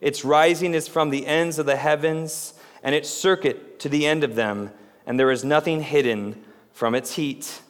Its 0.00 0.24
rising 0.24 0.74
is 0.74 0.88
from 0.88 1.10
the 1.10 1.26
ends 1.26 1.58
of 1.58 1.66
the 1.66 1.76
heavens, 1.76 2.54
and 2.82 2.94
its 2.94 3.08
circuit 3.08 3.78
to 3.80 3.88
the 3.88 4.06
end 4.06 4.24
of 4.24 4.34
them 4.34 4.70
and 5.06 5.18
there 5.18 5.30
is 5.30 5.44
nothing 5.44 5.80
hidden 5.80 6.44
from 6.72 6.94
its 6.94 7.14
heat. 7.14 7.60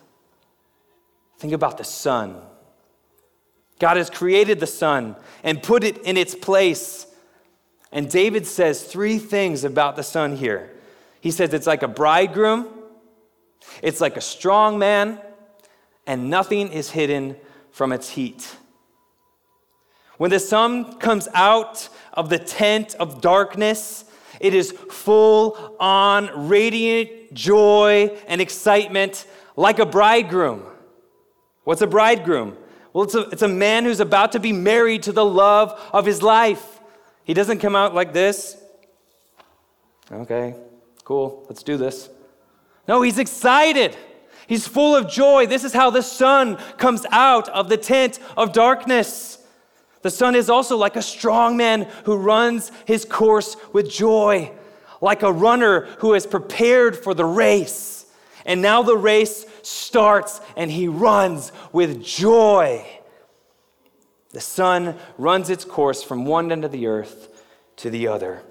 Think 1.38 1.52
about 1.52 1.76
the 1.76 1.84
sun. 1.84 2.40
God 3.78 3.98
has 3.98 4.08
created 4.08 4.58
the 4.58 4.66
sun 4.66 5.16
and 5.44 5.62
put 5.62 5.84
it 5.84 5.98
in 5.98 6.16
its 6.16 6.34
place. 6.34 7.06
And 7.92 8.10
David 8.10 8.46
says 8.46 8.82
three 8.84 9.18
things 9.18 9.64
about 9.64 9.96
the 9.96 10.02
sun 10.02 10.36
here. 10.36 10.72
He 11.20 11.30
says 11.30 11.52
it's 11.52 11.66
like 11.66 11.82
a 11.82 11.88
bridegroom, 11.88 12.68
it's 13.82 14.00
like 14.00 14.16
a 14.16 14.20
strong 14.20 14.78
man, 14.78 15.20
and 16.06 16.30
nothing 16.30 16.68
is 16.72 16.90
hidden 16.90 17.36
from 17.70 17.92
its 17.92 18.10
heat. 18.10 18.56
When 20.18 20.30
the 20.30 20.40
sun 20.40 20.98
comes 20.98 21.28
out 21.34 21.88
of 22.12 22.30
the 22.30 22.38
tent 22.38 22.94
of 22.94 23.20
darkness, 23.20 24.04
it 24.40 24.54
is 24.54 24.72
full 24.72 25.76
on 25.78 26.48
radiant 26.48 27.34
joy 27.34 28.16
and 28.26 28.40
excitement 28.40 29.26
like 29.56 29.78
a 29.78 29.86
bridegroom. 29.86 30.62
What's 31.64 31.82
a 31.82 31.86
bridegroom? 31.86 32.56
Well, 32.92 33.04
it's 33.04 33.14
a, 33.14 33.28
it's 33.28 33.42
a 33.42 33.48
man 33.48 33.84
who's 33.84 34.00
about 34.00 34.32
to 34.32 34.40
be 34.40 34.52
married 34.52 35.02
to 35.02 35.12
the 35.12 35.24
love 35.24 35.78
of 35.92 36.06
his 36.06 36.22
life. 36.22 36.80
He 37.24 37.34
doesn't 37.34 37.58
come 37.58 37.76
out 37.76 37.94
like 37.94 38.12
this. 38.12 38.56
Okay, 40.10 40.54
cool, 41.04 41.44
let's 41.48 41.62
do 41.62 41.76
this. 41.76 42.08
No, 42.88 43.02
he's 43.02 43.18
excited. 43.18 43.96
He's 44.46 44.66
full 44.66 44.94
of 44.94 45.08
joy. 45.08 45.46
This 45.46 45.64
is 45.64 45.72
how 45.72 45.90
the 45.90 46.02
sun 46.02 46.56
comes 46.76 47.04
out 47.10 47.48
of 47.48 47.68
the 47.68 47.76
tent 47.76 48.20
of 48.36 48.52
darkness. 48.52 49.38
The 50.02 50.10
sun 50.10 50.36
is 50.36 50.48
also 50.48 50.76
like 50.76 50.94
a 50.94 51.02
strong 51.02 51.56
man 51.56 51.88
who 52.04 52.16
runs 52.16 52.70
his 52.84 53.04
course 53.04 53.56
with 53.72 53.90
joy, 53.90 54.52
like 55.00 55.24
a 55.24 55.32
runner 55.32 55.86
who 55.98 56.14
is 56.14 56.26
prepared 56.26 56.96
for 56.96 57.12
the 57.12 57.24
race. 57.24 58.06
And 58.44 58.62
now 58.62 58.84
the 58.84 58.96
race 58.96 59.44
starts 59.62 60.40
and 60.56 60.70
he 60.70 60.86
runs 60.86 61.50
with 61.72 62.04
joy. 62.04 62.86
The 64.30 64.40
sun 64.40 64.96
runs 65.18 65.50
its 65.50 65.64
course 65.64 66.04
from 66.04 66.24
one 66.24 66.52
end 66.52 66.64
of 66.64 66.70
the 66.70 66.86
earth 66.86 67.42
to 67.78 67.90
the 67.90 68.06
other. 68.06 68.42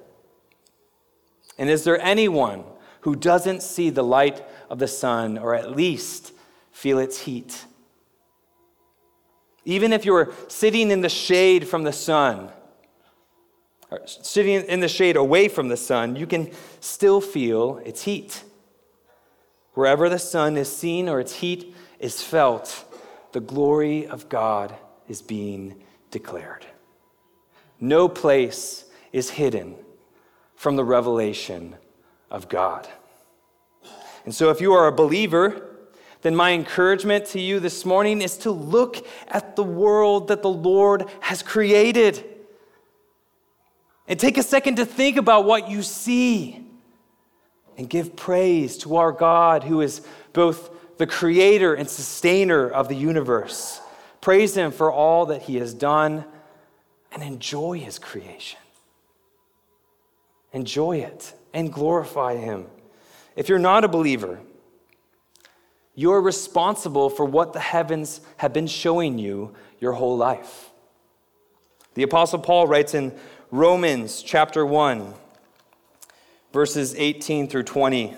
And 1.57 1.69
is 1.69 1.85
there 1.85 2.01
anyone 2.01 2.65
who 3.05 3.15
doesn't 3.15 3.61
see 3.61 3.91
the 3.91 4.03
light 4.03 4.43
of 4.67 4.79
the 4.79 4.87
sun 4.87 5.37
or 5.37 5.53
at 5.53 5.75
least 5.75 6.33
feel 6.71 6.97
its 6.97 7.19
heat? 7.19 7.65
Even 9.63 9.93
if 9.93 10.05
you're 10.05 10.33
sitting 10.47 10.89
in 10.89 11.01
the 11.01 11.09
shade 11.09 11.67
from 11.67 11.83
the 11.83 11.93
sun, 11.93 12.49
or 13.91 14.01
sitting 14.07 14.55
in 14.65 14.79
the 14.79 14.87
shade 14.87 15.17
away 15.17 15.47
from 15.47 15.67
the 15.67 15.77
sun, 15.77 16.15
you 16.15 16.25
can 16.25 16.49
still 16.79 17.21
feel 17.21 17.77
its 17.85 18.01
heat. 18.01 18.43
Wherever 19.75 20.09
the 20.09 20.17
sun 20.17 20.57
is 20.57 20.75
seen 20.75 21.07
or 21.07 21.19
its 21.19 21.35
heat 21.35 21.75
is 21.99 22.23
felt, 22.23 22.85
the 23.33 23.39
glory 23.39 24.07
of 24.07 24.29
God 24.29 24.73
is 25.07 25.21
being 25.21 25.75
declared. 26.09 26.65
No 27.79 28.09
place 28.09 28.85
is 29.13 29.29
hidden 29.29 29.75
from 30.55 30.75
the 30.75 30.83
revelation 30.83 31.75
of 32.29 32.49
God. 32.49 32.87
And 34.25 34.33
so, 34.33 34.49
if 34.49 34.59
you 34.59 34.73
are 34.73 34.87
a 34.87 34.91
believer, 34.91 35.75
then 36.21 36.35
my 36.35 36.53
encouragement 36.53 37.27
to 37.27 37.39
you 37.39 37.59
this 37.59 37.85
morning 37.85 38.21
is 38.21 38.37
to 38.39 38.51
look 38.51 39.05
at 39.27 39.55
the 39.55 39.63
world 39.63 40.29
that 40.29 40.41
the 40.41 40.49
Lord 40.49 41.05
has 41.19 41.43
created. 41.43 42.23
And 44.07 44.19
take 44.19 44.37
a 44.37 44.43
second 44.43 44.77
to 44.77 44.85
think 44.85 45.17
about 45.17 45.45
what 45.45 45.69
you 45.69 45.83
see. 45.83 46.65
And 47.77 47.87
give 47.87 48.15
praise 48.15 48.77
to 48.79 48.95
our 48.95 49.11
God, 49.11 49.63
who 49.63 49.81
is 49.81 50.01
both 50.33 50.71
the 50.97 51.05
creator 51.05 51.75
and 51.75 51.87
sustainer 51.87 52.67
of 52.69 52.87
the 52.87 52.95
universe. 52.95 53.79
Praise 54.21 54.57
Him 54.57 54.71
for 54.71 54.91
all 54.91 55.27
that 55.27 55.43
He 55.43 55.57
has 55.57 55.73
done 55.73 56.25
and 57.11 57.21
enjoy 57.21 57.79
His 57.79 57.99
creation. 57.99 58.59
Enjoy 60.53 60.97
it 60.97 61.33
and 61.55 61.73
glorify 61.73 62.35
Him. 62.35 62.67
If 63.35 63.49
you're 63.49 63.57
not 63.57 63.83
a 63.83 63.87
believer, 63.87 64.39
you're 65.95 66.21
responsible 66.21 67.09
for 67.09 67.25
what 67.25 67.53
the 67.53 67.59
heavens 67.59 68.21
have 68.37 68.53
been 68.53 68.67
showing 68.67 69.17
you 69.17 69.55
your 69.79 69.93
whole 69.93 70.17
life. 70.17 70.69
The 71.95 72.03
Apostle 72.03 72.39
Paul 72.39 72.67
writes 72.67 72.93
in 72.93 73.17
Romans 73.51 74.21
chapter 74.21 74.65
1, 74.65 75.13
verses 76.51 76.93
18 76.95 77.47
through 77.47 77.63
20. 77.63 78.15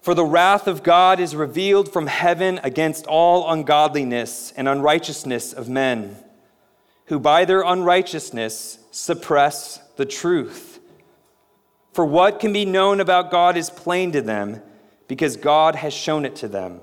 For 0.00 0.14
the 0.14 0.24
wrath 0.24 0.66
of 0.66 0.82
God 0.82 1.20
is 1.20 1.36
revealed 1.36 1.92
from 1.92 2.06
heaven 2.06 2.58
against 2.62 3.06
all 3.06 3.52
ungodliness 3.52 4.54
and 4.56 4.66
unrighteousness 4.66 5.52
of 5.52 5.68
men, 5.68 6.16
who 7.06 7.18
by 7.20 7.44
their 7.44 7.60
unrighteousness 7.60 8.78
suppress 8.90 9.80
the 9.96 10.06
truth. 10.06 10.69
For 12.00 12.06
what 12.06 12.40
can 12.40 12.54
be 12.54 12.64
known 12.64 12.98
about 12.98 13.30
God 13.30 13.58
is 13.58 13.68
plain 13.68 14.10
to 14.12 14.22
them 14.22 14.62
because 15.06 15.36
God 15.36 15.74
has 15.74 15.92
shown 15.92 16.24
it 16.24 16.34
to 16.36 16.48
them. 16.48 16.80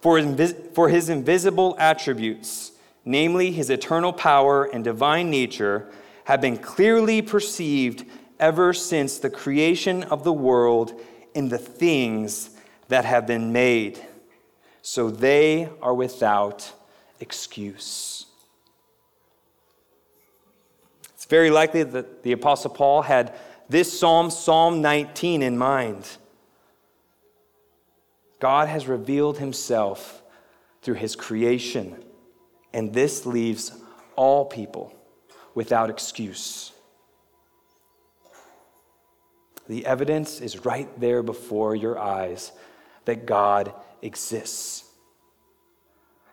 For 0.00 0.16
his, 0.16 0.54
for 0.72 0.88
his 0.88 1.10
invisible 1.10 1.76
attributes, 1.78 2.72
namely 3.04 3.52
his 3.52 3.68
eternal 3.68 4.10
power 4.10 4.64
and 4.64 4.82
divine 4.82 5.28
nature, 5.28 5.90
have 6.24 6.40
been 6.40 6.56
clearly 6.56 7.20
perceived 7.20 8.06
ever 8.40 8.72
since 8.72 9.18
the 9.18 9.28
creation 9.28 10.02
of 10.04 10.24
the 10.24 10.32
world 10.32 10.98
in 11.34 11.50
the 11.50 11.58
things 11.58 12.52
that 12.88 13.04
have 13.04 13.26
been 13.26 13.52
made. 13.52 14.02
So 14.80 15.10
they 15.10 15.68
are 15.82 15.92
without 15.92 16.72
excuse. 17.20 18.24
It's 21.12 21.26
very 21.26 21.50
likely 21.50 21.82
that 21.82 22.22
the 22.22 22.32
Apostle 22.32 22.70
Paul 22.70 23.02
had 23.02 23.34
this 23.72 23.98
Psalm, 23.98 24.30
Psalm 24.30 24.82
19, 24.82 25.42
in 25.42 25.56
mind. 25.56 26.06
God 28.38 28.68
has 28.68 28.86
revealed 28.86 29.38
himself 29.38 30.22
through 30.82 30.96
his 30.96 31.16
creation, 31.16 32.04
and 32.74 32.92
this 32.92 33.24
leaves 33.24 33.72
all 34.14 34.44
people 34.44 34.94
without 35.54 35.88
excuse. 35.88 36.72
The 39.68 39.86
evidence 39.86 40.40
is 40.40 40.66
right 40.66 40.88
there 41.00 41.22
before 41.22 41.74
your 41.74 41.98
eyes 41.98 42.52
that 43.06 43.24
God 43.24 43.72
exists. 44.02 44.84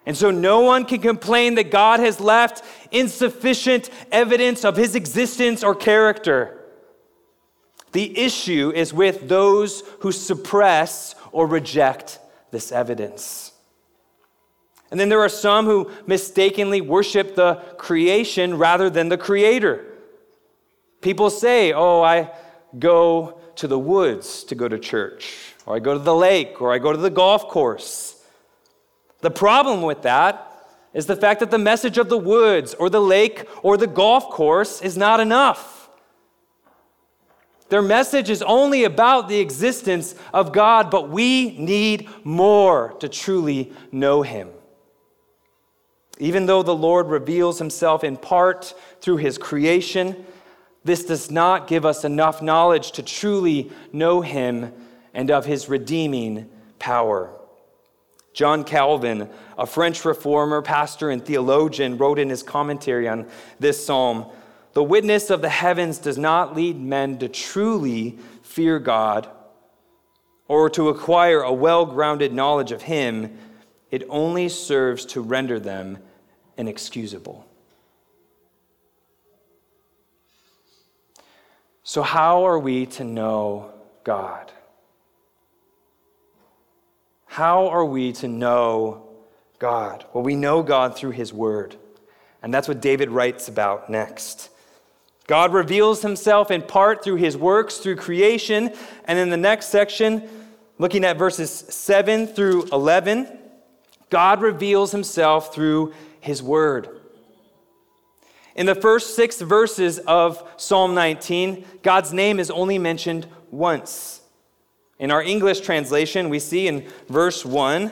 And 0.05 0.17
so 0.17 0.29
no 0.29 0.59
one 0.61 0.83
can 0.83 0.99
complain 0.99 1.55
that 1.55 1.71
God 1.71 2.01
has 2.01 2.19
left 2.19 2.65
insufficient 2.91 3.89
evidence 4.11 4.65
of 4.65 4.75
his 4.75 4.95
existence 4.95 5.63
or 5.63 5.73
character. 5.73 6.58
The 7.91 8.17
issue 8.17 8.71
is 8.75 8.93
with 8.93 9.27
those 9.27 9.81
who 9.99 10.11
suppress 10.11 11.15
or 11.31 11.47
reject 11.47 12.19
this 12.51 12.71
evidence. 12.71 13.51
And 14.91 14.99
then 14.99 15.09
there 15.09 15.21
are 15.21 15.29
some 15.29 15.65
who 15.65 15.91
mistakenly 16.07 16.81
worship 16.81 17.35
the 17.35 17.55
creation 17.77 18.57
rather 18.57 18.89
than 18.89 19.09
the 19.09 19.17
creator. 19.17 19.85
People 21.01 21.29
say, 21.29 21.73
Oh, 21.73 22.01
I 22.01 22.31
go 22.77 23.39
to 23.55 23.67
the 23.67 23.79
woods 23.79 24.43
to 24.45 24.55
go 24.55 24.67
to 24.67 24.79
church, 24.79 25.53
or 25.65 25.75
I 25.75 25.79
go 25.79 25.93
to 25.93 25.99
the 25.99 26.15
lake, 26.15 26.61
or 26.61 26.73
I 26.73 26.79
go 26.79 26.91
to 26.91 26.97
the 26.97 27.09
golf 27.09 27.47
course. 27.47 28.23
The 29.21 29.31
problem 29.31 29.81
with 29.81 30.03
that 30.03 30.45
is 30.93 31.05
the 31.05 31.15
fact 31.15 31.39
that 31.41 31.51
the 31.51 31.57
message 31.57 31.97
of 31.97 32.09
the 32.09 32.17
woods, 32.17 32.73
or 32.73 32.89
the 32.89 33.01
lake, 33.01 33.47
or 33.61 33.77
the 33.77 33.87
golf 33.87 34.29
course 34.29 34.81
is 34.81 34.97
not 34.97 35.19
enough. 35.19 35.78
Their 37.69 37.81
message 37.83 38.29
is 38.29 38.41
only 38.41 38.83
about 38.83 39.29
the 39.29 39.39
existence 39.39 40.15
of 40.33 40.51
God, 40.51 40.89
but 40.89 41.09
we 41.09 41.57
need 41.57 42.09
more 42.23 42.93
to 42.99 43.07
truly 43.07 43.71
know 43.91 44.23
Him. 44.23 44.49
Even 46.17 46.47
though 46.47 46.63
the 46.63 46.75
Lord 46.75 47.07
reveals 47.07 47.59
Himself 47.59 48.03
in 48.03 48.17
part 48.17 48.73
through 49.01 49.17
His 49.17 49.37
creation, 49.37 50.25
this 50.83 51.05
does 51.05 51.29
not 51.29 51.67
give 51.67 51.85
us 51.85 52.03
enough 52.03 52.41
knowledge 52.41 52.91
to 52.93 53.03
truly 53.03 53.71
know 53.93 54.21
Him 54.21 54.73
and 55.13 55.29
of 55.29 55.45
His 55.45 55.69
redeeming 55.69 56.49
power. 56.79 57.31
John 58.33 58.63
Calvin, 58.63 59.29
a 59.57 59.65
French 59.65 60.05
reformer, 60.05 60.61
pastor, 60.61 61.09
and 61.09 61.23
theologian, 61.23 61.97
wrote 61.97 62.19
in 62.19 62.29
his 62.29 62.43
commentary 62.43 63.07
on 63.07 63.27
this 63.59 63.83
psalm 63.85 64.27
the 64.79 64.83
witness 64.83 65.29
of 65.29 65.41
the 65.41 65.49
heavens 65.49 65.97
does 65.97 66.17
not 66.17 66.55
lead 66.55 66.79
men 66.79 67.17
to 67.17 67.27
truly 67.27 68.17
fear 68.43 68.79
God 68.79 69.27
or 70.47 70.69
to 70.69 70.87
acquire 70.87 71.41
a 71.41 71.51
well 71.51 71.85
grounded 71.85 72.31
knowledge 72.31 72.71
of 72.71 72.83
Him, 72.83 73.37
it 73.91 74.03
only 74.07 74.47
serves 74.47 75.05
to 75.07 75.19
render 75.19 75.59
them 75.59 75.97
inexcusable. 76.55 77.45
So, 81.83 82.01
how 82.01 82.45
are 82.45 82.57
we 82.57 82.85
to 82.85 83.03
know 83.03 83.73
God? 84.05 84.49
How 87.25 87.67
are 87.67 87.83
we 87.83 88.13
to 88.13 88.29
know 88.29 89.09
God? 89.59 90.05
Well, 90.13 90.23
we 90.23 90.37
know 90.37 90.63
God 90.63 90.95
through 90.95 91.11
His 91.11 91.33
Word. 91.33 91.75
And 92.41 92.53
that's 92.53 92.69
what 92.69 92.79
David 92.79 93.09
writes 93.09 93.49
about 93.49 93.89
next. 93.89 94.49
God 95.29 95.53
reveals 95.53 96.01
himself 96.01 96.49
in 96.49 96.63
part 96.63 97.03
through 97.03 97.17
his 97.17 97.37
works, 97.37 97.77
through 97.77 97.97
creation. 97.97 98.73
And 99.05 99.19
in 99.19 99.29
the 99.29 99.37
next 99.37 99.67
section, 99.67 100.27
looking 100.79 101.05
at 101.05 101.19
verses 101.19 101.51
7 101.51 102.25
through 102.25 102.63
11, 102.71 103.27
God 104.09 104.41
reveals 104.41 104.91
himself 104.91 105.53
through 105.53 105.93
his 106.19 106.41
word. 106.41 106.89
In 108.55 108.65
the 108.65 108.73
first 108.73 109.15
six 109.15 109.39
verses 109.39 109.99
of 109.99 110.43
Psalm 110.57 110.95
19, 110.95 111.63
God's 111.83 112.11
name 112.11 112.39
is 112.39 112.49
only 112.49 112.79
mentioned 112.79 113.27
once. 113.51 114.21
In 114.97 115.11
our 115.11 115.21
English 115.21 115.59
translation, 115.59 116.29
we 116.29 116.39
see 116.39 116.67
in 116.67 116.89
verse 117.07 117.45
1, 117.45 117.91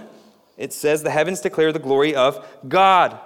it 0.57 0.73
says, 0.73 1.03
The 1.03 1.11
heavens 1.11 1.41
declare 1.41 1.71
the 1.71 1.77
glory 1.77 2.15
of 2.15 2.43
God. 2.67 3.19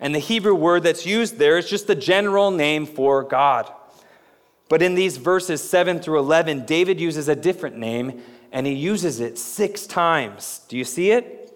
And 0.00 0.14
the 0.14 0.18
Hebrew 0.18 0.54
word 0.54 0.82
that's 0.82 1.04
used 1.04 1.36
there 1.36 1.58
is 1.58 1.68
just 1.68 1.86
the 1.86 1.94
general 1.94 2.50
name 2.50 2.86
for 2.86 3.22
God. 3.22 3.70
But 4.68 4.82
in 4.82 4.94
these 4.94 5.18
verses 5.18 5.68
7 5.68 6.00
through 6.00 6.20
11, 6.20 6.64
David 6.64 7.00
uses 7.00 7.28
a 7.28 7.36
different 7.36 7.76
name 7.76 8.22
and 8.52 8.66
he 8.66 8.72
uses 8.72 9.20
it 9.20 9.38
six 9.38 9.86
times. 9.86 10.62
Do 10.68 10.78
you 10.78 10.84
see 10.84 11.10
it? 11.10 11.52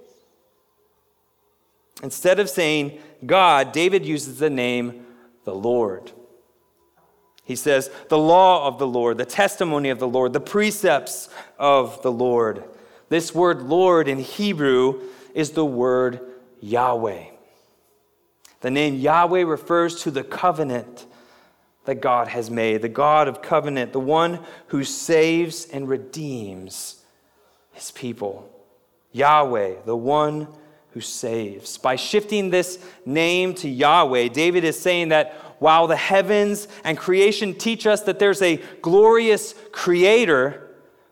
Instead 2.02 2.38
of 2.38 2.50
saying 2.50 2.98
God, 3.24 3.72
David 3.72 4.04
uses 4.04 4.38
the 4.38 4.50
name 4.50 5.06
the 5.44 5.54
Lord. 5.54 6.12
He 7.44 7.56
says, 7.56 7.90
the 8.08 8.18
law 8.18 8.66
of 8.66 8.78
the 8.78 8.86
Lord, 8.86 9.18
the 9.18 9.24
testimony 9.24 9.90
of 9.90 9.98
the 9.98 10.08
Lord, 10.08 10.32
the 10.32 10.40
precepts 10.40 11.28
of 11.58 12.02
the 12.02 12.12
Lord. 12.12 12.64
This 13.10 13.34
word 13.34 13.62
Lord 13.62 14.08
in 14.08 14.18
Hebrew 14.18 15.00
is 15.34 15.50
the 15.50 15.64
word 15.64 16.20
Yahweh. 16.60 17.33
The 18.64 18.70
name 18.70 18.94
Yahweh 18.94 19.42
refers 19.42 20.04
to 20.04 20.10
the 20.10 20.24
covenant 20.24 21.04
that 21.84 21.96
God 21.96 22.28
has 22.28 22.50
made, 22.50 22.80
the 22.80 22.88
God 22.88 23.28
of 23.28 23.42
covenant, 23.42 23.92
the 23.92 24.00
one 24.00 24.40
who 24.68 24.84
saves 24.84 25.66
and 25.66 25.86
redeems 25.86 27.02
his 27.72 27.90
people. 27.90 28.50
Yahweh, 29.12 29.82
the 29.84 29.94
one 29.94 30.48
who 30.92 31.02
saves. 31.02 31.76
By 31.76 31.96
shifting 31.96 32.48
this 32.48 32.82
name 33.04 33.52
to 33.56 33.68
Yahweh, 33.68 34.28
David 34.28 34.64
is 34.64 34.80
saying 34.80 35.10
that 35.10 35.34
while 35.58 35.86
the 35.86 35.94
heavens 35.94 36.66
and 36.84 36.96
creation 36.96 37.52
teach 37.52 37.86
us 37.86 38.00
that 38.04 38.18
there's 38.18 38.40
a 38.40 38.56
glorious 38.80 39.54
creator, 39.72 40.70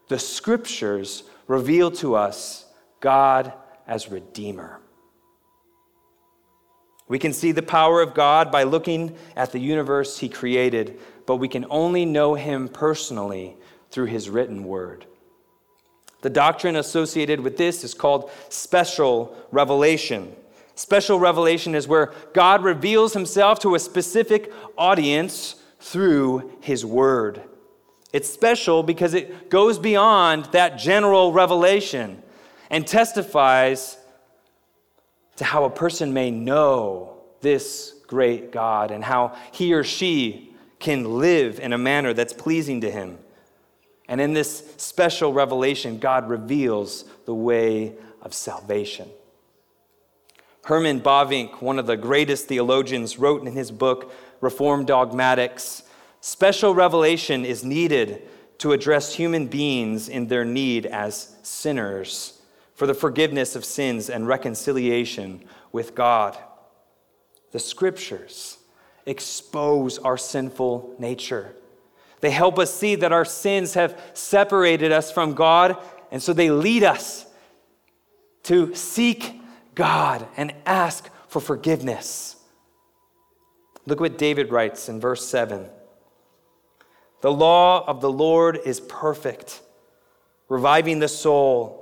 the 0.08 0.18
scriptures 0.18 1.24
reveal 1.46 1.90
to 1.90 2.14
us 2.14 2.64
God 3.00 3.52
as 3.86 4.08
Redeemer. 4.08 4.81
We 7.12 7.18
can 7.18 7.34
see 7.34 7.52
the 7.52 7.60
power 7.60 8.00
of 8.00 8.14
God 8.14 8.50
by 8.50 8.62
looking 8.62 9.14
at 9.36 9.52
the 9.52 9.58
universe 9.58 10.18
He 10.18 10.30
created, 10.30 10.98
but 11.26 11.36
we 11.36 11.46
can 11.46 11.66
only 11.68 12.06
know 12.06 12.36
Him 12.36 12.70
personally 12.70 13.54
through 13.90 14.06
His 14.06 14.30
written 14.30 14.64
word. 14.64 15.04
The 16.22 16.30
doctrine 16.30 16.74
associated 16.74 17.40
with 17.40 17.58
this 17.58 17.84
is 17.84 17.92
called 17.92 18.30
special 18.48 19.36
revelation. 19.50 20.34
Special 20.74 21.20
revelation 21.20 21.74
is 21.74 21.86
where 21.86 22.14
God 22.32 22.64
reveals 22.64 23.12
himself 23.12 23.58
to 23.58 23.74
a 23.74 23.78
specific 23.78 24.50
audience 24.78 25.56
through 25.80 26.50
his 26.62 26.82
word. 26.82 27.42
It's 28.14 28.30
special 28.30 28.82
because 28.82 29.12
it 29.12 29.50
goes 29.50 29.78
beyond 29.78 30.46
that 30.52 30.78
general 30.78 31.30
revelation 31.30 32.22
and 32.70 32.86
testifies 32.86 33.98
to 35.42 35.48
how 35.48 35.64
a 35.64 35.70
person 35.70 36.14
may 36.14 36.30
know 36.30 37.18
this 37.40 37.96
great 38.06 38.52
God 38.52 38.92
and 38.92 39.02
how 39.02 39.36
he 39.50 39.74
or 39.74 39.82
she 39.82 40.54
can 40.78 41.18
live 41.18 41.58
in 41.58 41.72
a 41.72 41.78
manner 41.78 42.14
that's 42.14 42.32
pleasing 42.32 42.80
to 42.82 42.90
him. 42.90 43.18
And 44.06 44.20
in 44.20 44.34
this 44.34 44.62
special 44.76 45.32
revelation, 45.32 45.98
God 45.98 46.28
reveals 46.28 47.04
the 47.24 47.34
way 47.34 47.94
of 48.20 48.34
salvation. 48.34 49.08
Herman 50.64 51.00
Bavinck, 51.00 51.60
one 51.60 51.80
of 51.80 51.86
the 51.88 51.96
greatest 51.96 52.46
theologians, 52.46 53.18
wrote 53.18 53.44
in 53.44 53.52
his 53.52 53.72
book, 53.72 54.12
Reformed 54.40 54.86
Dogmatics 54.86 55.82
Special 56.20 56.72
revelation 56.72 57.44
is 57.44 57.64
needed 57.64 58.22
to 58.58 58.70
address 58.70 59.16
human 59.16 59.48
beings 59.48 60.08
in 60.08 60.28
their 60.28 60.44
need 60.44 60.86
as 60.86 61.34
sinners 61.42 62.38
for 62.74 62.86
the 62.86 62.94
forgiveness 62.94 63.54
of 63.54 63.64
sins 63.64 64.08
and 64.08 64.26
reconciliation 64.26 65.44
with 65.70 65.94
God. 65.94 66.36
The 67.52 67.58
scriptures 67.58 68.58
expose 69.06 69.98
our 69.98 70.16
sinful 70.16 70.94
nature. 70.98 71.54
They 72.20 72.30
help 72.30 72.58
us 72.58 72.72
see 72.72 72.94
that 72.96 73.12
our 73.12 73.24
sins 73.24 73.74
have 73.74 74.00
separated 74.14 74.92
us 74.92 75.10
from 75.10 75.34
God, 75.34 75.76
and 76.10 76.22
so 76.22 76.32
they 76.32 76.50
lead 76.50 76.84
us 76.84 77.26
to 78.44 78.74
seek 78.74 79.40
God 79.74 80.26
and 80.36 80.54
ask 80.64 81.08
for 81.28 81.40
forgiveness. 81.40 82.36
Look 83.86 84.00
what 84.00 84.18
David 84.18 84.50
writes 84.50 84.88
in 84.88 85.00
verse 85.00 85.26
7 85.26 85.68
The 87.20 87.32
law 87.32 87.84
of 87.86 88.00
the 88.00 88.12
Lord 88.12 88.60
is 88.64 88.80
perfect, 88.80 89.60
reviving 90.48 91.00
the 91.00 91.08
soul. 91.08 91.81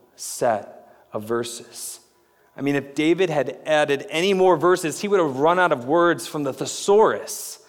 set 0.21 0.93
of 1.13 1.23
verses. 1.23 1.99
I 2.55 2.61
mean, 2.61 2.75
if 2.75 2.95
David 2.95 3.29
had 3.29 3.59
added 3.65 4.05
any 4.09 4.33
more 4.33 4.57
verses, 4.57 4.99
he 4.99 5.07
would 5.07 5.19
have 5.19 5.37
run 5.37 5.59
out 5.59 5.71
of 5.71 5.85
words 5.85 6.27
from 6.27 6.43
the 6.43 6.53
thesaurus 6.53 7.59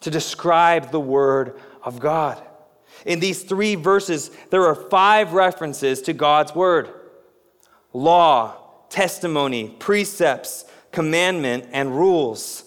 to 0.00 0.10
describe 0.10 0.90
the 0.90 1.00
Word 1.00 1.58
of 1.82 1.98
God. 1.98 2.42
In 3.04 3.20
these 3.20 3.42
three 3.42 3.74
verses, 3.74 4.30
there 4.50 4.64
are 4.66 4.74
five 4.74 5.32
references 5.32 6.02
to 6.02 6.12
God's 6.12 6.54
Word 6.54 6.90
law, 7.92 8.54
testimony, 8.88 9.74
precepts, 9.78 10.64
commandment, 10.92 11.66
and 11.72 11.96
rules. 11.96 12.65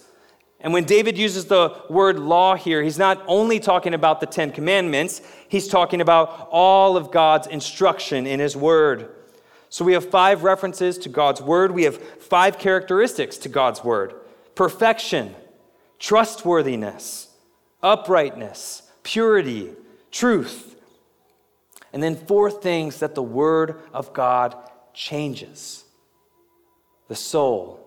And 0.62 0.74
when 0.74 0.84
David 0.84 1.18
uses 1.18 1.46
the 1.46 1.82
word 1.90 2.20
law 2.20 2.56
here, 2.56 2.84
he's 2.84 2.98
not 2.98 3.24
only 3.28 3.60
talking 3.60 3.94
about 3.94 4.20
the 4.20 4.26
Ten 4.26 4.52
Commandments, 4.52 5.22
he's 5.48 5.68
talking 5.68 6.02
about 6.02 6.50
all 6.52 6.98
of 6.98 7.12
God's 7.12 7.48
instruction 7.48 8.28
in 8.28 8.40
his 8.40 8.58
word. 8.58 9.10
So 9.70 9.86
we 9.86 9.94
have 9.94 10.10
five 10.10 10.44
references 10.44 10.98
to 11.00 11.10
God's 11.10 11.42
word. 11.42 11.72
We 11.72 11.84
have 11.84 11.98
five 11.98 12.58
characteristics 12.60 13.38
to 13.38 13.50
God's 13.50 13.84
word 13.84 14.16
perfection, 14.56 15.34
trustworthiness, 16.00 17.30
uprightness, 17.82 18.84
purity, 19.04 19.72
truth. 20.12 20.76
And 21.94 22.04
then 22.04 22.16
four 22.16 22.52
things 22.52 23.00
that 23.00 23.16
the 23.16 23.24
word 23.24 23.82
of 23.94 24.14
God 24.14 24.56
changes 24.94 25.86
the 27.08 27.16
soul, 27.16 27.80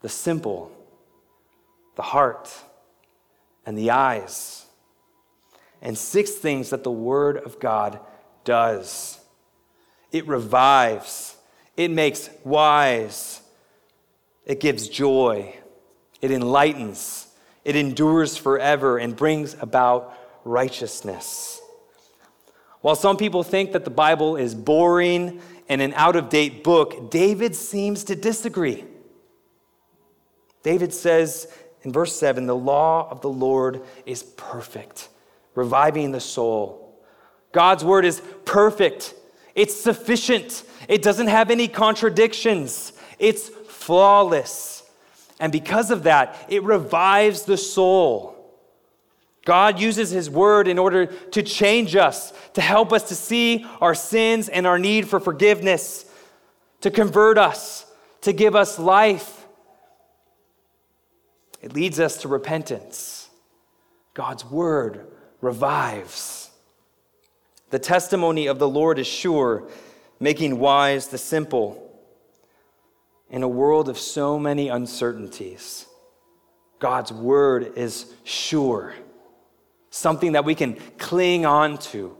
the 0.00 0.08
simple, 0.08 0.70
the 1.96 2.02
heart, 2.02 2.52
and 3.66 3.76
the 3.76 3.90
eyes. 3.90 4.66
And 5.80 5.96
six 5.96 6.30
things 6.32 6.70
that 6.70 6.84
the 6.84 6.92
Word 6.92 7.36
of 7.38 7.58
God 7.58 8.00
does 8.44 9.18
it 10.10 10.28
revives, 10.28 11.36
it 11.74 11.90
makes 11.90 12.28
wise, 12.44 13.40
it 14.44 14.60
gives 14.60 14.86
joy, 14.86 15.56
it 16.20 16.30
enlightens, 16.30 17.28
it 17.64 17.76
endures 17.76 18.36
forever, 18.36 18.98
and 18.98 19.16
brings 19.16 19.56
about 19.58 20.14
righteousness. 20.44 21.62
While 22.82 22.96
some 22.96 23.16
people 23.16 23.42
think 23.42 23.72
that 23.72 23.84
the 23.84 23.90
Bible 23.90 24.36
is 24.36 24.54
boring 24.54 25.40
and 25.68 25.80
an 25.80 25.94
out 25.94 26.16
of 26.16 26.28
date 26.28 26.62
book, 26.62 27.10
David 27.10 27.56
seems 27.56 28.04
to 28.04 28.14
disagree. 28.14 28.84
David 30.62 30.92
says 30.92 31.50
in 31.82 31.92
verse 31.92 32.14
7 32.16 32.46
the 32.46 32.56
law 32.56 33.08
of 33.10 33.20
the 33.20 33.28
Lord 33.28 33.82
is 34.06 34.22
perfect, 34.22 35.08
reviving 35.54 36.12
the 36.12 36.20
soul. 36.20 37.00
God's 37.52 37.84
word 37.84 38.04
is 38.04 38.22
perfect, 38.44 39.14
it's 39.54 39.78
sufficient, 39.78 40.64
it 40.88 41.02
doesn't 41.02 41.28
have 41.28 41.50
any 41.50 41.68
contradictions, 41.68 42.92
it's 43.18 43.48
flawless. 43.48 44.82
And 45.40 45.50
because 45.50 45.90
of 45.90 46.04
that, 46.04 46.46
it 46.48 46.62
revives 46.62 47.42
the 47.42 47.56
soul. 47.56 48.32
God 49.44 49.80
uses 49.80 50.10
His 50.10 50.30
Word 50.30 50.68
in 50.68 50.78
order 50.78 51.06
to 51.06 51.42
change 51.42 51.96
us, 51.96 52.32
to 52.54 52.60
help 52.60 52.92
us 52.92 53.08
to 53.08 53.16
see 53.16 53.66
our 53.80 53.94
sins 53.94 54.48
and 54.48 54.66
our 54.66 54.78
need 54.78 55.08
for 55.08 55.18
forgiveness, 55.18 56.04
to 56.80 56.90
convert 56.90 57.38
us, 57.38 57.86
to 58.20 58.32
give 58.32 58.54
us 58.54 58.78
life. 58.78 59.41
It 61.62 61.72
leads 61.72 61.98
us 61.98 62.18
to 62.18 62.28
repentance. 62.28 63.30
God's 64.12 64.44
Word 64.44 65.06
revives. 65.40 66.50
The 67.70 67.78
testimony 67.78 68.46
of 68.48 68.58
the 68.58 68.68
Lord 68.68 68.98
is 68.98 69.06
sure, 69.06 69.68
making 70.20 70.58
wise 70.58 71.08
the 71.08 71.18
simple. 71.18 71.78
In 73.30 73.42
a 73.42 73.48
world 73.48 73.88
of 73.88 73.98
so 73.98 74.38
many 74.38 74.68
uncertainties, 74.68 75.86
God's 76.78 77.12
Word 77.12 77.72
is 77.78 78.12
sure 78.24 78.94
something 79.92 80.32
that 80.32 80.44
we 80.44 80.54
can 80.54 80.74
cling 80.98 81.46
on 81.46 81.78
to. 81.78 82.16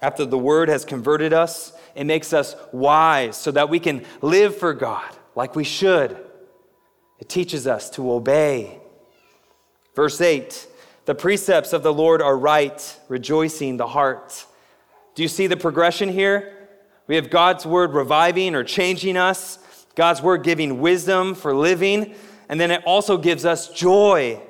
After 0.00 0.26
the 0.26 0.38
word 0.38 0.68
has 0.68 0.84
converted 0.84 1.32
us, 1.32 1.72
it 1.94 2.04
makes 2.04 2.32
us 2.32 2.54
wise 2.70 3.36
so 3.36 3.50
that 3.50 3.70
we 3.70 3.80
can 3.80 4.04
live 4.20 4.56
for 4.56 4.74
God 4.74 5.10
like 5.34 5.56
we 5.56 5.64
should. 5.64 6.16
It 7.18 7.28
teaches 7.28 7.66
us 7.66 7.90
to 7.90 8.12
obey. 8.12 8.80
Verse 9.94 10.20
8 10.20 10.66
The 11.04 11.14
precepts 11.14 11.72
of 11.72 11.82
the 11.82 11.92
Lord 11.92 12.20
are 12.20 12.36
right, 12.36 13.00
rejoicing 13.08 13.76
the 13.76 13.86
heart. 13.86 14.46
Do 15.14 15.22
you 15.22 15.28
see 15.28 15.46
the 15.46 15.56
progression 15.56 16.08
here? 16.08 16.68
We 17.06 17.16
have 17.16 17.30
God's 17.30 17.66
word 17.66 17.92
reviving 17.92 18.54
or 18.54 18.64
changing 18.64 19.16
us, 19.16 19.58
God's 19.94 20.22
word 20.22 20.42
giving 20.42 20.80
wisdom 20.80 21.34
for 21.34 21.54
living, 21.54 22.14
and 22.48 22.60
then 22.60 22.70
it 22.70 22.82
also 22.84 23.18
gives 23.18 23.44
us 23.44 23.68
joy. 23.68 24.40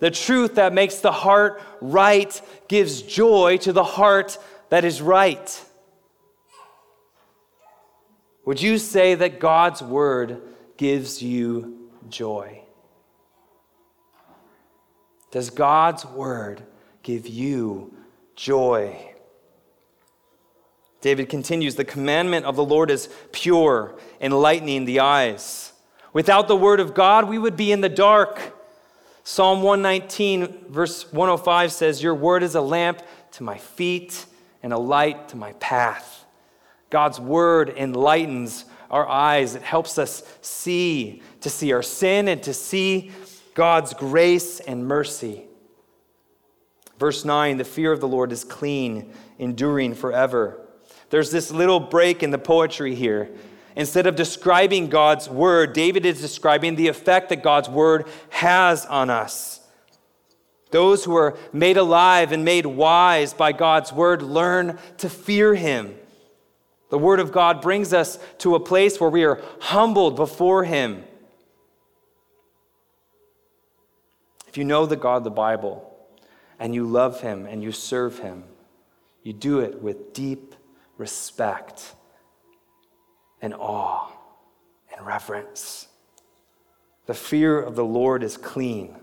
The 0.00 0.10
truth 0.10 0.54
that 0.56 0.72
makes 0.72 0.98
the 0.98 1.12
heart 1.12 1.60
right 1.80 2.40
gives 2.68 3.02
joy 3.02 3.58
to 3.58 3.72
the 3.72 3.84
heart 3.84 4.38
that 4.70 4.84
is 4.84 5.02
right. 5.02 5.64
Would 8.44 8.62
you 8.62 8.78
say 8.78 9.14
that 9.14 9.40
God's 9.40 9.82
word 9.82 10.40
gives 10.76 11.22
you 11.22 11.77
joy? 12.10 12.62
Does 15.30 15.50
God's 15.50 16.04
word 16.04 16.62
give 17.02 17.26
you 17.26 17.94
joy? 18.34 19.14
David 21.00 21.28
continues 21.28 21.74
The 21.74 21.84
commandment 21.84 22.46
of 22.46 22.56
the 22.56 22.64
Lord 22.64 22.90
is 22.90 23.08
pure, 23.32 23.98
enlightening 24.20 24.84
the 24.84 25.00
eyes. 25.00 25.72
Without 26.12 26.48
the 26.48 26.56
word 26.56 26.80
of 26.80 26.94
God, 26.94 27.28
we 27.28 27.38
would 27.38 27.56
be 27.56 27.70
in 27.70 27.80
the 27.80 27.88
dark. 27.88 28.56
Psalm 29.22 29.62
119, 29.62 30.66
verse 30.70 31.12
105 31.12 31.72
says, 31.72 32.02
Your 32.02 32.14
word 32.14 32.42
is 32.42 32.54
a 32.54 32.60
lamp 32.60 33.02
to 33.32 33.42
my 33.42 33.58
feet 33.58 34.24
and 34.62 34.72
a 34.72 34.78
light 34.78 35.28
to 35.28 35.36
my 35.36 35.52
path. 35.54 36.24
God's 36.90 37.20
word 37.20 37.74
enlightens 37.76 38.64
our 38.90 39.06
eyes. 39.06 39.54
It 39.54 39.62
helps 39.62 39.98
us 39.98 40.22
see, 40.40 41.22
to 41.40 41.50
see 41.50 41.72
our 41.72 41.82
sin 41.82 42.28
and 42.28 42.42
to 42.42 42.54
see 42.54 43.12
God's 43.54 43.94
grace 43.94 44.60
and 44.60 44.86
mercy. 44.86 45.44
Verse 46.98 47.24
9 47.24 47.56
the 47.56 47.64
fear 47.64 47.92
of 47.92 48.00
the 48.00 48.08
Lord 48.08 48.32
is 48.32 48.44
clean, 48.44 49.12
enduring 49.38 49.94
forever. 49.94 50.60
There's 51.10 51.30
this 51.30 51.50
little 51.50 51.80
break 51.80 52.22
in 52.22 52.30
the 52.30 52.38
poetry 52.38 52.94
here. 52.94 53.30
Instead 53.76 54.06
of 54.06 54.16
describing 54.16 54.88
God's 54.88 55.28
word, 55.28 55.72
David 55.72 56.04
is 56.04 56.20
describing 56.20 56.74
the 56.74 56.88
effect 56.88 57.28
that 57.28 57.42
God's 57.42 57.68
word 57.68 58.06
has 58.30 58.84
on 58.86 59.08
us. 59.08 59.60
Those 60.70 61.04
who 61.04 61.16
are 61.16 61.38
made 61.52 61.76
alive 61.76 62.32
and 62.32 62.44
made 62.44 62.66
wise 62.66 63.32
by 63.32 63.52
God's 63.52 63.92
word 63.92 64.20
learn 64.20 64.78
to 64.98 65.08
fear 65.08 65.54
him. 65.54 65.94
The 66.90 66.98
word 66.98 67.20
of 67.20 67.32
God 67.32 67.62
brings 67.62 67.92
us 67.92 68.18
to 68.38 68.54
a 68.54 68.60
place 68.60 69.00
where 69.00 69.10
we 69.10 69.24
are 69.24 69.40
humbled 69.60 70.16
before 70.16 70.64
him. 70.64 71.04
You 74.58 74.64
know 74.64 74.86
the 74.86 74.96
God 74.96 75.18
of 75.18 75.24
the 75.24 75.30
Bible 75.30 75.88
and 76.58 76.74
you 76.74 76.84
love 76.84 77.20
him 77.20 77.46
and 77.46 77.62
you 77.62 77.70
serve 77.70 78.18
him, 78.18 78.42
you 79.22 79.32
do 79.32 79.60
it 79.60 79.80
with 79.80 80.12
deep 80.12 80.56
respect 80.96 81.94
and 83.40 83.54
awe 83.54 84.10
and 84.92 85.06
reverence. 85.06 85.86
The 87.06 87.14
fear 87.14 87.60
of 87.60 87.76
the 87.76 87.84
Lord 87.84 88.24
is 88.24 88.36
clean, 88.36 88.96